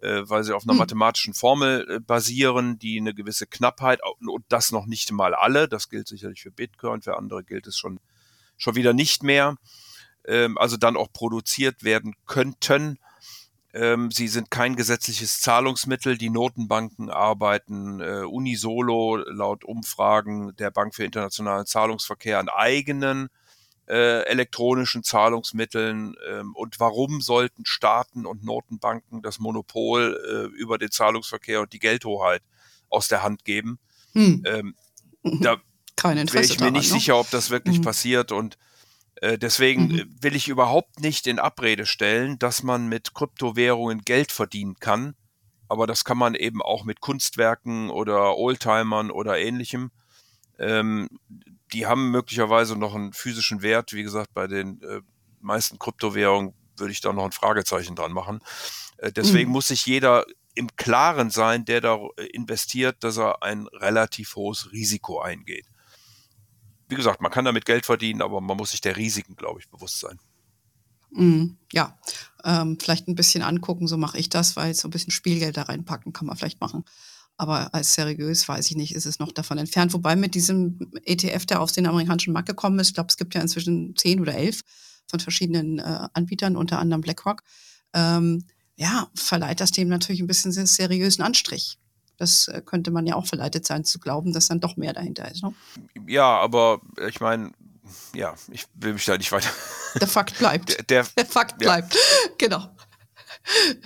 äh, 0.00 0.22
weil 0.28 0.44
sie 0.44 0.54
auf 0.54 0.64
einer 0.64 0.72
hm. 0.72 0.78
mathematischen 0.78 1.34
Formel 1.34 1.86
äh, 1.88 2.00
basieren, 2.00 2.78
die 2.78 2.98
eine 2.98 3.14
gewisse 3.14 3.46
Knappheit 3.46 4.00
und 4.20 4.44
das 4.48 4.72
noch 4.72 4.86
nicht 4.86 5.10
mal 5.12 5.34
alle. 5.34 5.68
Das 5.68 5.88
gilt 5.88 6.08
sicherlich 6.08 6.42
für 6.42 6.50
Bitcoin, 6.50 7.02
für 7.02 7.16
andere 7.16 7.42
gilt 7.42 7.66
es 7.66 7.76
schon 7.76 8.00
schon 8.56 8.74
wieder 8.74 8.92
nicht 8.92 9.22
mehr. 9.22 9.56
Ähm, 10.26 10.58
also 10.58 10.76
dann 10.76 10.96
auch 10.96 11.12
produziert 11.12 11.84
werden 11.84 12.14
könnten. 12.26 12.98
Ähm, 13.76 14.10
sie 14.10 14.28
sind 14.28 14.50
kein 14.50 14.74
gesetzliches 14.74 15.42
Zahlungsmittel. 15.42 16.16
Die 16.16 16.30
Notenbanken 16.30 17.10
arbeiten 17.10 18.00
äh, 18.00 18.22
unisolo 18.22 19.16
laut 19.16 19.64
Umfragen 19.64 20.56
der 20.56 20.70
Bank 20.70 20.94
für 20.94 21.04
internationalen 21.04 21.66
Zahlungsverkehr 21.66 22.38
an 22.38 22.48
eigenen 22.48 23.28
äh, 23.86 24.22
elektronischen 24.22 25.02
Zahlungsmitteln 25.02 26.14
ähm, 26.26 26.54
und 26.54 26.80
warum 26.80 27.20
sollten 27.20 27.66
Staaten 27.66 28.24
und 28.24 28.44
Notenbanken 28.44 29.20
das 29.20 29.38
Monopol 29.40 30.18
äh, 30.26 30.58
über 30.58 30.78
den 30.78 30.90
Zahlungsverkehr 30.90 31.60
und 31.60 31.74
die 31.74 31.78
Geldhoheit 31.78 32.42
aus 32.88 33.08
der 33.08 33.22
Hand 33.22 33.44
geben. 33.44 33.78
Hm. 34.12 34.42
Ähm, 34.46 34.74
da 35.42 35.58
Kein 35.96 36.16
Interesse 36.16 36.48
wäre 36.48 36.54
ich 36.54 36.60
mir 36.60 36.70
nicht 36.70 36.90
ne? 36.90 36.98
sicher, 36.98 37.18
ob 37.18 37.30
das 37.30 37.50
wirklich 37.50 37.76
hm. 37.76 37.84
passiert 37.84 38.32
und 38.32 38.56
deswegen 39.22 39.88
mhm. 39.88 39.98
Äh, 39.98 40.06
will 40.20 40.36
ich 40.36 40.48
überhaupt 40.48 41.00
nicht 41.00 41.26
in 41.26 41.38
Abrede 41.38 41.86
stellen, 41.86 42.38
dass 42.38 42.62
man 42.62 42.88
mit 42.88 43.14
Kryptowährungen 43.14 44.02
Geld 44.02 44.32
verdienen 44.32 44.76
kann, 44.80 45.14
aber 45.68 45.86
das 45.86 46.04
kann 46.04 46.18
man 46.18 46.34
eben 46.34 46.62
auch 46.62 46.84
mit 46.84 47.00
Kunstwerken 47.00 47.90
oder 47.90 48.36
Oldtimern 48.36 49.10
oder 49.10 49.38
ähnlichem. 49.38 49.90
Ähm, 50.58 51.08
die 51.72 51.86
haben 51.86 52.10
möglicherweise 52.10 52.76
noch 52.76 52.94
einen 52.94 53.12
physischen 53.12 53.62
Wert. 53.62 53.92
Wie 53.92 54.02
gesagt, 54.02 54.32
bei 54.32 54.46
den 54.46 54.80
äh, 54.82 55.00
meisten 55.40 55.78
Kryptowährungen 55.78 56.54
würde 56.76 56.92
ich 56.92 57.00
da 57.00 57.12
noch 57.12 57.24
ein 57.24 57.32
Fragezeichen 57.32 57.96
dran 57.96 58.12
machen. 58.12 58.40
Äh, 58.98 59.12
deswegen 59.12 59.48
mhm. 59.48 59.52
muss 59.52 59.68
sich 59.68 59.86
jeder 59.86 60.24
im 60.54 60.74
Klaren 60.76 61.30
sein, 61.30 61.64
der 61.64 61.80
da 61.80 61.98
äh, 62.16 62.24
investiert, 62.26 63.02
dass 63.02 63.18
er 63.18 63.42
ein 63.42 63.66
relativ 63.66 64.36
hohes 64.36 64.72
Risiko 64.72 65.20
eingeht. 65.20 65.66
Wie 66.88 66.94
gesagt, 66.94 67.20
man 67.20 67.32
kann 67.32 67.44
damit 67.44 67.64
Geld 67.64 67.86
verdienen, 67.86 68.22
aber 68.22 68.40
man 68.40 68.56
muss 68.56 68.70
sich 68.70 68.80
der 68.80 68.96
Risiken, 68.96 69.36
glaube 69.36 69.60
ich, 69.60 69.68
bewusst 69.68 70.00
sein. 70.00 70.18
Mm, 71.10 71.56
ja, 71.72 71.98
ähm, 72.44 72.78
vielleicht 72.80 73.08
ein 73.08 73.14
bisschen 73.14 73.42
angucken, 73.42 73.88
so 73.88 73.96
mache 73.96 74.18
ich 74.18 74.28
das, 74.28 74.56
weil 74.56 74.74
so 74.74 74.86
ein 74.88 74.90
bisschen 74.90 75.10
Spielgeld 75.10 75.56
da 75.56 75.62
reinpacken 75.62 76.12
kann 76.12 76.26
man 76.26 76.36
vielleicht 76.36 76.60
machen. 76.60 76.84
Aber 77.38 77.74
als 77.74 77.94
seriös, 77.94 78.48
weiß 78.48 78.70
ich 78.70 78.76
nicht, 78.76 78.94
ist 78.94 79.06
es 79.06 79.18
noch 79.18 79.32
davon 79.32 79.58
entfernt. 79.58 79.92
Wobei 79.92 80.16
mit 80.16 80.34
diesem 80.34 80.90
ETF, 81.04 81.44
der 81.46 81.60
auf 81.60 81.72
den 81.72 81.86
amerikanischen 81.86 82.32
Markt 82.32 82.48
gekommen 82.48 82.78
ist, 82.78 82.88
ich 82.88 82.94
glaube, 82.94 83.08
es 83.10 83.16
gibt 83.16 83.34
ja 83.34 83.40
inzwischen 83.40 83.94
zehn 83.96 84.20
oder 84.20 84.34
elf 84.34 84.62
von 85.06 85.20
verschiedenen 85.20 85.78
äh, 85.78 86.08
Anbietern, 86.14 86.56
unter 86.56 86.78
anderem 86.78 87.02
BlackRock, 87.02 87.42
ähm, 87.92 88.44
ja, 88.76 89.08
verleiht 89.14 89.60
das 89.60 89.70
dem 89.70 89.88
natürlich 89.88 90.20
ein 90.20 90.26
bisschen 90.26 90.52
seriösen 90.52 91.24
Anstrich. 91.24 91.78
Das 92.16 92.48
äh, 92.48 92.62
könnte 92.64 92.90
man 92.90 93.06
ja 93.06 93.14
auch 93.14 93.26
verleitet 93.26 93.66
sein 93.66 93.84
zu 93.84 93.98
glauben, 93.98 94.32
dass 94.32 94.48
dann 94.48 94.60
doch 94.60 94.76
mehr 94.76 94.92
dahinter 94.92 95.30
ist. 95.30 95.42
Ne? 95.42 95.54
Ja, 96.06 96.38
aber 96.38 96.80
ich 97.08 97.20
meine, 97.20 97.52
ja, 98.14 98.34
ich 98.50 98.66
will 98.74 98.94
mich 98.94 99.04
da 99.04 99.16
nicht 99.16 99.32
weiter. 99.32 99.50
Der 100.00 100.08
Fakt 100.08 100.38
bleibt. 100.38 100.70
Der, 100.70 100.82
der, 100.84 101.06
der 101.16 101.26
Fakt 101.26 101.58
bleibt. 101.58 101.94
Ja. 101.94 102.00
Genau. 102.38 102.68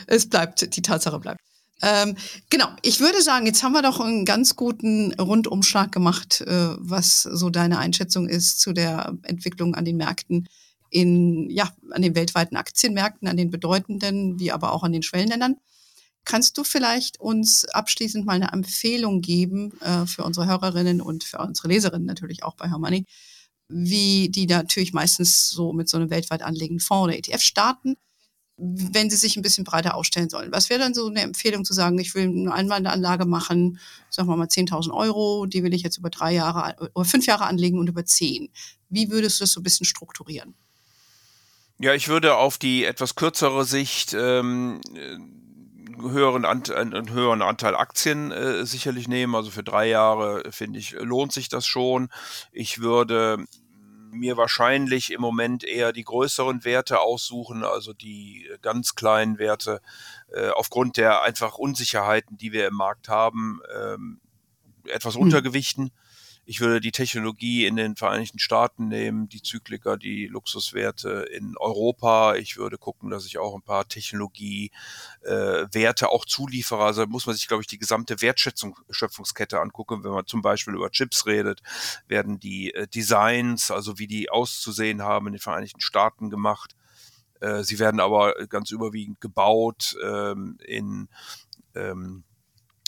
Es 0.06 0.28
bleibt, 0.28 0.74
die 0.74 0.82
Tatsache 0.82 1.18
bleibt. 1.20 1.40
Ähm, 1.82 2.16
genau, 2.50 2.68
ich 2.82 3.00
würde 3.00 3.22
sagen, 3.22 3.46
jetzt 3.46 3.62
haben 3.62 3.72
wir 3.72 3.82
doch 3.82 4.00
einen 4.00 4.24
ganz 4.24 4.56
guten 4.56 5.14
Rundumschlag 5.14 5.92
gemacht, 5.92 6.40
äh, 6.42 6.74
was 6.78 7.22
so 7.22 7.48
deine 7.48 7.78
Einschätzung 7.78 8.28
ist 8.28 8.60
zu 8.60 8.72
der 8.72 9.16
Entwicklung 9.22 9.74
an 9.74 9.84
den 9.84 9.96
Märkten 9.96 10.48
in, 10.90 11.48
ja, 11.48 11.70
an 11.92 12.02
den 12.02 12.14
weltweiten 12.14 12.56
Aktienmärkten, 12.56 13.28
an 13.28 13.36
den 13.36 13.50
bedeutenden, 13.50 14.38
wie 14.38 14.52
aber 14.52 14.72
auch 14.72 14.82
an 14.82 14.92
den 14.92 15.02
Schwellenländern. 15.02 15.56
Kannst 16.24 16.58
du 16.58 16.64
vielleicht 16.64 17.18
uns 17.18 17.64
abschließend 17.64 18.26
mal 18.26 18.34
eine 18.34 18.52
Empfehlung 18.52 19.20
geben 19.20 19.72
äh, 19.80 20.06
für 20.06 20.24
unsere 20.24 20.46
Hörerinnen 20.46 21.00
und 21.00 21.24
für 21.24 21.38
unsere 21.38 21.68
Leserinnen 21.68 22.06
natürlich 22.06 22.44
auch 22.44 22.54
bei 22.54 22.68
Hermoney, 22.68 23.06
wie 23.68 24.28
die 24.28 24.46
natürlich 24.46 24.92
meistens 24.92 25.50
so 25.50 25.72
mit 25.72 25.88
so 25.88 25.96
einem 25.96 26.10
weltweit 26.10 26.42
anlegenden 26.42 26.80
Fonds 26.80 27.04
oder 27.04 27.16
ETF 27.16 27.40
starten? 27.40 27.96
wenn 28.60 29.08
sie 29.08 29.16
sich 29.16 29.36
ein 29.36 29.42
bisschen 29.42 29.64
breiter 29.64 29.94
aufstellen 29.94 30.28
sollen. 30.28 30.52
Was 30.52 30.68
wäre 30.68 30.80
dann 30.80 30.92
so 30.92 31.06
eine 31.06 31.22
Empfehlung 31.22 31.64
zu 31.64 31.72
sagen, 31.72 31.98
ich 31.98 32.14
will 32.14 32.24
eine 32.24 32.52
Einmalanlage 32.52 33.24
machen, 33.24 33.80
sagen 34.10 34.28
wir 34.28 34.36
mal 34.36 34.48
10.000 34.48 34.92
Euro, 34.92 35.46
die 35.46 35.62
will 35.62 35.72
ich 35.72 35.82
jetzt 35.82 35.96
über 35.96 36.10
drei 36.10 36.34
Jahre 36.34 36.90
oder 36.94 37.04
fünf 37.06 37.26
Jahre 37.26 37.46
anlegen 37.46 37.78
und 37.78 37.88
über 37.88 38.04
zehn. 38.04 38.50
Wie 38.90 39.10
würdest 39.10 39.40
du 39.40 39.44
das 39.44 39.52
so 39.52 39.60
ein 39.60 39.62
bisschen 39.62 39.86
strukturieren? 39.86 40.54
Ja, 41.78 41.94
ich 41.94 42.08
würde 42.08 42.36
auf 42.36 42.58
die 42.58 42.84
etwas 42.84 43.14
kürzere 43.14 43.64
Sicht 43.64 44.14
ähm, 44.14 44.82
höheren 46.02 46.44
Ant 46.44 46.70
einen 46.70 47.10
höheren 47.10 47.42
Anteil 47.42 47.74
Aktien 47.74 48.32
äh, 48.32 48.64
sicherlich 48.66 49.08
nehmen. 49.08 49.34
Also 49.34 49.50
für 49.50 49.62
drei 49.62 49.88
Jahre 49.88 50.42
finde 50.50 50.78
ich 50.78 50.92
lohnt 50.92 51.32
sich 51.32 51.48
das 51.48 51.66
schon. 51.66 52.08
Ich 52.52 52.80
würde 52.80 53.44
mir 54.12 54.36
wahrscheinlich 54.36 55.12
im 55.12 55.20
Moment 55.20 55.64
eher 55.64 55.92
die 55.92 56.04
größeren 56.04 56.64
Werte 56.64 57.00
aussuchen, 57.00 57.64
also 57.64 57.92
die 57.92 58.48
ganz 58.62 58.94
kleinen 58.94 59.38
Werte, 59.38 59.80
äh, 60.32 60.48
aufgrund 60.50 60.96
der 60.96 61.22
einfach 61.22 61.58
Unsicherheiten, 61.58 62.36
die 62.36 62.52
wir 62.52 62.66
im 62.66 62.74
Markt 62.74 63.08
haben, 63.08 63.60
ähm, 63.74 64.20
etwas 64.86 65.14
hm. 65.14 65.22
untergewichten. 65.22 65.90
Ich 66.50 66.60
würde 66.60 66.80
die 66.80 66.90
Technologie 66.90 67.64
in 67.64 67.76
den 67.76 67.94
Vereinigten 67.94 68.40
Staaten 68.40 68.88
nehmen, 68.88 69.28
die 69.28 69.40
Zykliker, 69.40 69.96
die 69.96 70.26
Luxuswerte 70.26 71.28
in 71.30 71.56
Europa. 71.56 72.34
Ich 72.34 72.56
würde 72.56 72.76
gucken, 72.76 73.08
dass 73.08 73.24
ich 73.24 73.38
auch 73.38 73.54
ein 73.54 73.62
paar 73.62 73.86
Technologiewerte, 73.86 74.72
äh, 75.84 76.06
auch 76.06 76.24
Zulieferer, 76.24 76.86
also 76.86 77.06
muss 77.06 77.26
man 77.26 77.36
sich, 77.36 77.46
glaube 77.46 77.60
ich, 77.60 77.68
die 77.68 77.78
gesamte 77.78 78.20
Wertschöpfungskette 78.20 79.60
angucken. 79.60 80.02
Wenn 80.02 80.10
man 80.10 80.26
zum 80.26 80.42
Beispiel 80.42 80.74
über 80.74 80.90
Chips 80.90 81.24
redet, 81.24 81.62
werden 82.08 82.40
die 82.40 82.74
äh, 82.74 82.88
Designs, 82.88 83.70
also 83.70 84.00
wie 84.00 84.08
die 84.08 84.28
auszusehen 84.28 85.02
haben, 85.02 85.28
in 85.28 85.34
den 85.34 85.40
Vereinigten 85.40 85.80
Staaten 85.80 86.30
gemacht. 86.30 86.74
Äh, 87.38 87.62
sie 87.62 87.78
werden 87.78 88.00
aber 88.00 88.34
ganz 88.48 88.72
überwiegend 88.72 89.20
gebaut 89.20 89.96
ähm, 90.02 90.58
in 90.66 91.08
ähm, 91.76 92.24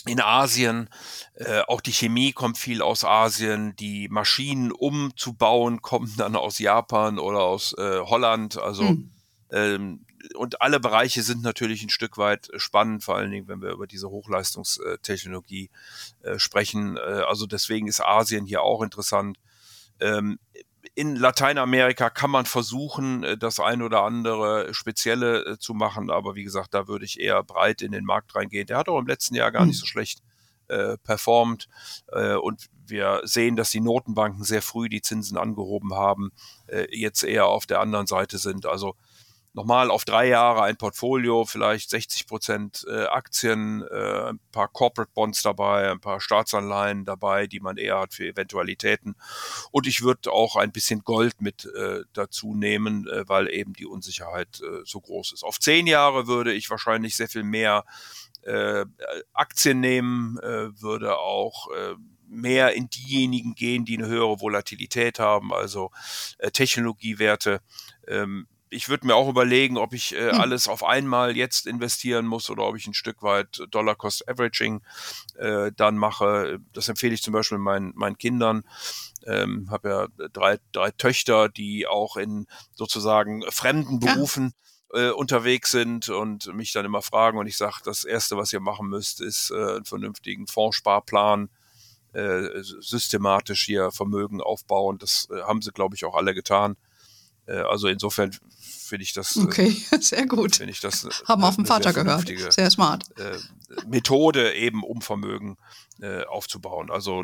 in 0.05 0.19
Asien. 0.19 0.89
Äh, 1.35 1.61
auch 1.61 1.81
die 1.81 1.93
Chemie 1.93 2.33
kommt 2.33 2.57
viel 2.57 2.81
aus 2.81 3.03
Asien. 3.03 3.75
Die 3.77 4.09
Maschinen 4.09 4.71
umzubauen 4.71 5.81
kommen 5.81 6.13
dann 6.17 6.35
aus 6.35 6.59
Japan 6.59 7.19
oder 7.19 7.41
aus 7.41 7.73
äh, 7.77 7.99
Holland. 7.99 8.57
Also 8.57 8.87
hm. 8.87 9.11
ähm, 9.51 10.05
und 10.35 10.61
alle 10.61 10.79
Bereiche 10.79 11.21
sind 11.21 11.41
natürlich 11.41 11.83
ein 11.83 11.89
Stück 11.89 12.17
weit 12.17 12.49
spannend, 12.55 13.03
vor 13.03 13.17
allen 13.17 13.31
Dingen, 13.31 13.47
wenn 13.49 13.61
wir 13.61 13.71
über 13.71 13.87
diese 13.87 14.09
Hochleistungstechnologie 14.09 15.69
äh, 16.21 16.39
sprechen. 16.39 16.97
Äh, 16.97 17.23
also 17.27 17.45
deswegen 17.45 17.87
ist 17.87 17.99
Asien 17.99 18.45
hier 18.45 18.61
auch 18.61 18.81
interessant. 18.81 19.37
Ähm, 19.99 20.39
in 20.95 21.15
Lateinamerika 21.15 22.09
kann 22.09 22.29
man 22.29 22.45
versuchen, 22.45 23.23
äh, 23.23 23.37
das 23.37 23.59
ein 23.59 23.81
oder 23.81 24.03
andere 24.03 24.73
Spezielle 24.73 25.45
äh, 25.45 25.57
zu 25.59 25.73
machen, 25.73 26.09
aber 26.09 26.35
wie 26.35 26.43
gesagt, 26.43 26.73
da 26.73 26.87
würde 26.87 27.05
ich 27.05 27.19
eher 27.19 27.43
breit 27.43 27.81
in 27.81 27.91
den 27.91 28.05
Markt 28.05 28.35
reingehen. 28.35 28.67
Der 28.67 28.77
hat 28.77 28.89
auch 28.89 28.99
im 28.99 29.07
letzten 29.07 29.35
Jahr 29.35 29.51
gar 29.51 29.65
nicht 29.65 29.75
hm. 29.75 29.81
so 29.81 29.85
schlecht 29.85 30.21
äh, 30.67 30.97
performt 30.97 31.67
äh, 32.11 32.35
und 32.35 32.69
wir 32.85 33.21
sehen, 33.23 33.55
dass 33.55 33.71
die 33.71 33.79
Notenbanken 33.79 34.43
sehr 34.43 34.61
früh 34.61 34.89
die 34.89 35.01
Zinsen 35.01 35.37
angehoben 35.37 35.93
haben, 35.93 36.31
äh, 36.67 36.87
jetzt 36.91 37.23
eher 37.23 37.47
auf 37.47 37.65
der 37.65 37.79
anderen 37.79 38.07
Seite 38.07 38.37
sind. 38.37 38.65
Also 38.65 38.95
nochmal 39.53 39.91
auf 39.91 40.03
drei 40.03 40.27
Jahre 40.27 40.63
ein 40.63 40.77
Portfolio, 40.77 41.45
vielleicht 41.45 41.89
60 41.89 42.27
Prozent 42.27 42.85
äh, 42.89 43.05
Aktien, 43.05 43.83
äh, 43.83 44.29
ein 44.29 44.39
paar 44.51 44.67
Corporate 44.67 45.11
Bonds 45.13 45.41
dabei, 45.43 45.91
ein 45.91 45.99
paar 45.99 46.19
Staatsanleihen 46.19 47.05
dabei, 47.05 47.47
die 47.47 47.59
man 47.59 47.77
eher 47.77 47.99
hat 47.99 48.13
für 48.13 48.27
Eventualitäten. 48.27 49.15
Und 49.71 49.87
ich 49.87 50.01
würde 50.01 50.31
auch 50.31 50.55
ein 50.55 50.71
bisschen 50.71 51.03
Gold 51.03 51.39
mit 51.39 51.65
äh, 51.65 52.01
dazu 52.13 52.55
nehmen, 52.55 53.07
äh, 53.07 53.27
weil 53.27 53.49
eben 53.49 53.73
die 53.73 53.85
Unsicherheit 53.85 54.61
äh, 54.61 54.81
so 54.85 54.99
groß 54.99 55.33
ist. 55.33 55.43
Auf 55.43 55.59
zehn 55.59 55.87
Jahre 55.87 56.27
würde 56.27 56.51
ich 56.53 56.69
wahrscheinlich 56.69 57.15
sehr 57.15 57.29
viel 57.29 57.43
mehr 57.43 57.85
äh, 58.41 58.85
Aktien 59.33 59.79
nehmen, 59.79 60.37
äh, 60.39 60.81
würde 60.81 61.17
auch 61.17 61.69
äh, 61.71 61.95
mehr 62.27 62.73
in 62.73 62.89
diejenigen 62.89 63.53
gehen, 63.53 63.85
die 63.85 63.97
eine 63.97 64.07
höhere 64.07 64.41
Volatilität 64.41 65.19
haben, 65.19 65.53
also 65.53 65.91
äh, 66.39 66.51
Technologiewerte. 66.51 67.61
Ähm, 68.07 68.47
ich 68.73 68.89
würde 68.89 69.07
mir 69.07 69.15
auch 69.15 69.29
überlegen, 69.29 69.77
ob 69.77 69.93
ich 69.93 70.13
äh, 70.13 70.31
hm. 70.31 70.41
alles 70.41 70.67
auf 70.67 70.83
einmal 70.83 71.37
jetzt 71.37 71.67
investieren 71.67 72.25
muss 72.25 72.49
oder 72.49 72.63
ob 72.63 72.75
ich 72.75 72.87
ein 72.87 72.93
Stück 72.93 73.21
weit 73.21 73.63
Dollar 73.71 73.95
Cost 73.95 74.27
Averaging 74.27 74.81
äh, 75.35 75.71
dann 75.75 75.97
mache. 75.97 76.59
Das 76.73 76.89
empfehle 76.89 77.13
ich 77.13 77.21
zum 77.21 77.33
Beispiel 77.33 77.57
meinen, 77.57 77.93
meinen 77.95 78.17
Kindern. 78.17 78.63
Ähm, 79.25 79.67
habe 79.69 79.89
ja 79.89 80.27
drei, 80.29 80.59
drei 80.71 80.91
Töchter, 80.91 81.49
die 81.49 81.87
auch 81.87 82.17
in 82.17 82.47
sozusagen 82.73 83.43
fremden 83.49 83.99
Berufen 83.99 84.53
ja. 84.93 85.09
äh, 85.09 85.11
unterwegs 85.11 85.71
sind 85.71 86.09
und 86.09 86.53
mich 86.53 86.73
dann 86.73 86.85
immer 86.85 87.01
fragen. 87.01 87.37
Und 87.37 87.47
ich 87.47 87.57
sage, 87.57 87.77
das 87.85 88.03
Erste, 88.03 88.37
was 88.37 88.51
ihr 88.51 88.59
machen 88.59 88.89
müsst, 88.89 89.21
ist 89.21 89.51
äh, 89.51 89.75
einen 89.75 89.85
vernünftigen 89.85 90.47
Fondssparplan 90.47 91.49
äh, 92.13 92.61
systematisch 92.61 93.65
hier 93.65 93.91
Vermögen 93.91 94.41
aufbauen. 94.41 94.97
Das 94.97 95.27
äh, 95.31 95.41
haben 95.43 95.61
sie, 95.61 95.71
glaube 95.71 95.95
ich, 95.95 96.05
auch 96.05 96.15
alle 96.15 96.33
getan. 96.33 96.75
Äh, 97.45 97.57
also 97.57 97.87
insofern 97.87 98.31
finde 98.93 99.03
ich 99.03 99.13
das. 99.13 99.35
Äh, 99.35 99.41
okay, 99.41 99.69
sehr 99.99 100.27
gut. 100.27 100.57
Finde 100.57 100.71
ich 100.71 100.79
das. 100.79 101.09
Haben 101.27 101.43
auf 101.43 101.55
den 101.55 101.65
Vater 101.65 101.93
gehört. 101.93 102.27
Sehr 102.53 102.69
smart. 102.69 103.05
Äh, 103.17 103.39
Methode 103.87 104.53
eben, 104.53 104.83
um 104.83 105.01
Vermögen 105.01 105.57
aufzubauen. 106.27 106.91
Also 106.91 107.23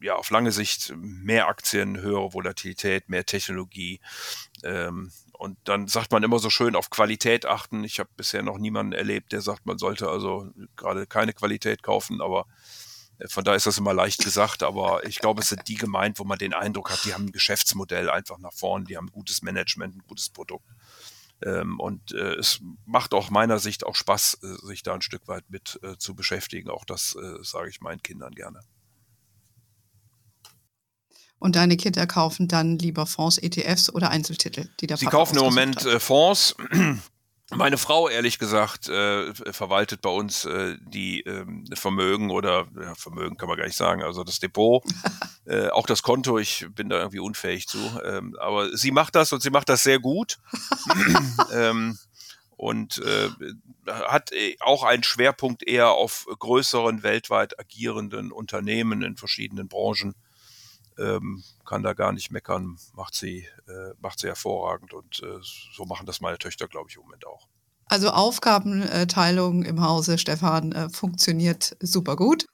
ja, 0.00 0.16
auf 0.16 0.30
lange 0.30 0.52
Sicht 0.52 0.92
mehr 0.96 1.48
Aktien, 1.48 1.98
höhere 1.98 2.34
Volatilität, 2.34 3.08
mehr 3.08 3.24
Technologie. 3.24 4.00
Ähm, 4.62 5.10
und 5.32 5.56
dann 5.64 5.88
sagt 5.88 6.12
man 6.12 6.22
immer 6.22 6.38
so 6.38 6.50
schön 6.50 6.76
auf 6.76 6.90
Qualität 6.90 7.46
achten. 7.46 7.84
Ich 7.84 7.98
habe 7.98 8.10
bisher 8.16 8.42
noch 8.42 8.58
niemanden 8.58 8.92
erlebt, 8.92 9.32
der 9.32 9.40
sagt, 9.40 9.66
man 9.66 9.78
sollte 9.78 10.08
also 10.08 10.50
gerade 10.76 11.06
keine 11.06 11.32
Qualität 11.32 11.82
kaufen, 11.82 12.20
aber 12.20 12.46
von 13.28 13.44
daher 13.44 13.56
ist 13.56 13.66
das 13.66 13.78
immer 13.78 13.94
leicht 13.94 14.24
gesagt, 14.24 14.62
aber 14.62 15.06
ich 15.06 15.18
glaube, 15.20 15.42
es 15.42 15.48
sind 15.48 15.66
die 15.68 15.76
gemeint, 15.76 16.18
wo 16.18 16.24
man 16.24 16.38
den 16.38 16.52
Eindruck 16.52 16.90
hat, 16.90 17.04
die 17.04 17.14
haben 17.14 17.26
ein 17.26 17.32
Geschäftsmodell 17.32 18.10
einfach 18.10 18.38
nach 18.38 18.52
vorn, 18.52 18.84
die 18.84 18.96
haben 18.96 19.06
ein 19.06 19.12
gutes 19.12 19.42
Management, 19.42 19.96
ein 19.96 20.02
gutes 20.06 20.28
Produkt. 20.28 20.68
Ähm, 21.42 21.78
und 21.80 22.12
äh, 22.12 22.34
es 22.34 22.60
macht 22.86 23.12
auch 23.12 23.30
meiner 23.30 23.58
Sicht 23.58 23.84
auch 23.84 23.96
Spaß, 23.96 24.38
äh, 24.42 24.66
sich 24.66 24.82
da 24.82 24.94
ein 24.94 25.02
Stück 25.02 25.28
weit 25.28 25.44
mit 25.48 25.78
äh, 25.82 25.96
zu 25.98 26.14
beschäftigen. 26.14 26.70
Auch 26.70 26.84
das 26.84 27.16
sage 27.42 27.68
ich 27.68 27.80
meinen 27.80 28.02
Kindern 28.02 28.34
gerne. 28.34 28.60
Und 31.44 31.56
deine 31.56 31.76
Kinder 31.76 32.06
kaufen 32.06 32.48
dann 32.48 32.78
lieber 32.78 33.04
Fonds, 33.04 33.36
ETFs 33.36 33.90
oder 33.90 34.08
Einzeltitel, 34.08 34.70
die 34.80 34.86
der 34.86 34.96
Sie 34.96 35.04
Papa 35.04 35.18
kaufen 35.18 35.36
im 35.36 35.44
Moment 35.44 35.84
äh, 35.84 36.00
Fonds. 36.00 36.56
Meine 37.50 37.76
Frau, 37.76 38.08
ehrlich 38.08 38.38
gesagt, 38.38 38.88
äh, 38.88 39.34
verwaltet 39.34 40.00
bei 40.00 40.08
uns 40.08 40.46
äh, 40.46 40.76
die 40.80 41.20
ähm, 41.20 41.66
Vermögen 41.74 42.30
oder 42.30 42.66
ja, 42.80 42.94
Vermögen 42.94 43.36
kann 43.36 43.48
man 43.48 43.58
gar 43.58 43.66
nicht 43.66 43.76
sagen, 43.76 44.02
also 44.02 44.24
das 44.24 44.40
Depot, 44.40 44.82
äh, 45.44 45.68
auch 45.68 45.86
das 45.86 46.02
Konto. 46.02 46.38
Ich 46.38 46.66
bin 46.74 46.88
da 46.88 46.96
irgendwie 46.96 47.18
unfähig 47.18 47.68
zu. 47.68 47.78
Ähm, 48.02 48.34
aber 48.40 48.74
sie 48.76 48.92
macht 48.92 49.14
das 49.14 49.32
und 49.32 49.42
sie 49.42 49.50
macht 49.50 49.68
das 49.68 49.82
sehr 49.82 49.98
gut. 49.98 50.38
ähm, 51.52 51.98
und 52.56 52.98
äh, 52.98 53.28
hat 53.86 54.32
äh, 54.32 54.56
auch 54.60 54.82
einen 54.82 55.02
Schwerpunkt 55.02 55.66
eher 55.66 55.90
auf 55.90 56.26
größeren 56.38 57.02
weltweit 57.02 57.58
agierenden 57.60 58.32
Unternehmen 58.32 59.02
in 59.02 59.16
verschiedenen 59.16 59.68
Branchen. 59.68 60.14
Ähm, 60.98 61.42
kann 61.64 61.82
da 61.82 61.92
gar 61.92 62.12
nicht 62.12 62.30
meckern, 62.30 62.78
macht 62.92 63.14
sie, 63.14 63.46
äh, 63.66 63.94
macht 64.00 64.20
sie 64.20 64.28
hervorragend 64.28 64.92
und 64.92 65.20
äh, 65.22 65.38
so 65.74 65.84
machen 65.84 66.06
das 66.06 66.20
meine 66.20 66.38
Töchter, 66.38 66.68
glaube 66.68 66.88
ich, 66.88 66.96
im 66.96 67.02
Moment 67.02 67.26
auch. 67.26 67.48
Also 67.86 68.10
Aufgabenteilung 68.10 69.64
im 69.64 69.80
Hause, 69.80 70.18
Stefan, 70.18 70.72
äh, 70.72 70.88
funktioniert 70.88 71.76
super 71.80 72.16
gut. 72.16 72.46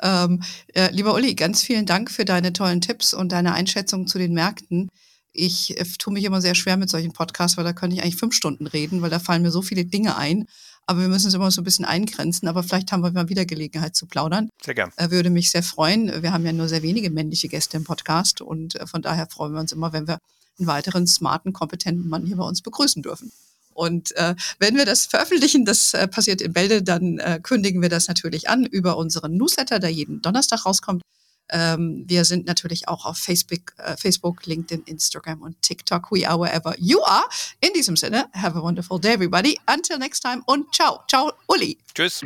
Ähm, 0.00 0.42
äh, 0.74 0.90
lieber 0.92 1.14
Uli, 1.14 1.34
ganz 1.34 1.62
vielen 1.62 1.86
Dank 1.86 2.10
für 2.10 2.24
deine 2.24 2.52
tollen 2.52 2.80
Tipps 2.80 3.12
und 3.12 3.32
deine 3.32 3.52
Einschätzung 3.52 4.06
zu 4.06 4.18
den 4.18 4.32
Märkten. 4.32 4.88
Ich 5.32 5.78
äh, 5.78 5.84
tue 5.98 6.12
mich 6.12 6.24
immer 6.24 6.40
sehr 6.40 6.54
schwer 6.54 6.76
mit 6.76 6.90
solchen 6.90 7.12
Podcasts, 7.12 7.56
weil 7.56 7.64
da 7.64 7.72
könnte 7.72 7.96
ich 7.96 8.02
eigentlich 8.02 8.16
fünf 8.16 8.34
Stunden 8.34 8.66
reden, 8.66 9.02
weil 9.02 9.10
da 9.10 9.18
fallen 9.18 9.42
mir 9.42 9.50
so 9.50 9.62
viele 9.62 9.84
Dinge 9.84 10.16
ein. 10.16 10.46
Aber 10.90 11.02
wir 11.02 11.08
müssen 11.08 11.28
es 11.28 11.34
immer 11.34 11.52
so 11.52 11.60
ein 11.60 11.64
bisschen 11.64 11.84
eingrenzen. 11.84 12.48
Aber 12.48 12.64
vielleicht 12.64 12.90
haben 12.90 13.04
wir 13.04 13.12
mal 13.12 13.28
wieder 13.28 13.44
Gelegenheit 13.44 13.94
zu 13.94 14.06
plaudern. 14.06 14.50
Sehr 14.60 14.74
gern. 14.74 14.90
Äh, 14.96 15.12
würde 15.12 15.30
mich 15.30 15.52
sehr 15.52 15.62
freuen. 15.62 16.24
Wir 16.24 16.32
haben 16.32 16.44
ja 16.44 16.50
nur 16.50 16.66
sehr 16.66 16.82
wenige 16.82 17.10
männliche 17.10 17.46
Gäste 17.46 17.76
im 17.76 17.84
Podcast 17.84 18.40
und 18.40 18.74
äh, 18.74 18.88
von 18.88 19.00
daher 19.00 19.28
freuen 19.28 19.52
wir 19.52 19.60
uns 19.60 19.70
immer, 19.70 19.92
wenn 19.92 20.08
wir 20.08 20.18
einen 20.58 20.66
weiteren 20.66 21.06
smarten, 21.06 21.52
kompetenten 21.52 22.08
Mann 22.08 22.26
hier 22.26 22.34
bei 22.34 22.42
uns 22.42 22.60
begrüßen 22.60 23.02
dürfen. 23.02 23.30
Und 23.72 24.16
äh, 24.16 24.34
wenn 24.58 24.76
wir 24.76 24.84
das 24.84 25.06
veröffentlichen, 25.06 25.64
das 25.64 25.94
äh, 25.94 26.08
passiert 26.08 26.40
in 26.40 26.52
Bälde, 26.52 26.82
dann 26.82 27.20
äh, 27.20 27.38
kündigen 27.40 27.82
wir 27.82 27.88
das 27.88 28.08
natürlich 28.08 28.48
an 28.48 28.66
über 28.66 28.96
unseren 28.96 29.36
Newsletter, 29.36 29.78
der 29.78 29.90
jeden 29.90 30.22
Donnerstag 30.22 30.66
rauskommt. 30.66 31.02
Ähm, 31.50 32.04
wir 32.06 32.24
sind 32.24 32.46
natürlich 32.46 32.88
auch 32.88 33.04
auf 33.04 33.18
Facebook, 33.18 33.72
äh, 33.78 33.96
Facebook, 33.96 34.46
LinkedIn, 34.46 34.82
Instagram 34.84 35.42
und 35.42 35.60
TikTok. 35.62 36.10
We 36.10 36.28
are 36.28 36.38
wherever 36.38 36.74
you 36.78 37.02
are. 37.02 37.24
In 37.60 37.72
diesem 37.74 37.96
Sinne, 37.96 38.26
have 38.34 38.56
a 38.56 38.62
wonderful 38.62 39.00
day, 39.00 39.14
everybody. 39.14 39.58
Until 39.66 39.98
next 39.98 40.20
time 40.20 40.42
und 40.46 40.74
ciao. 40.74 41.00
Ciao, 41.08 41.32
Uli. 41.46 41.78
Tschüss. 41.94 42.22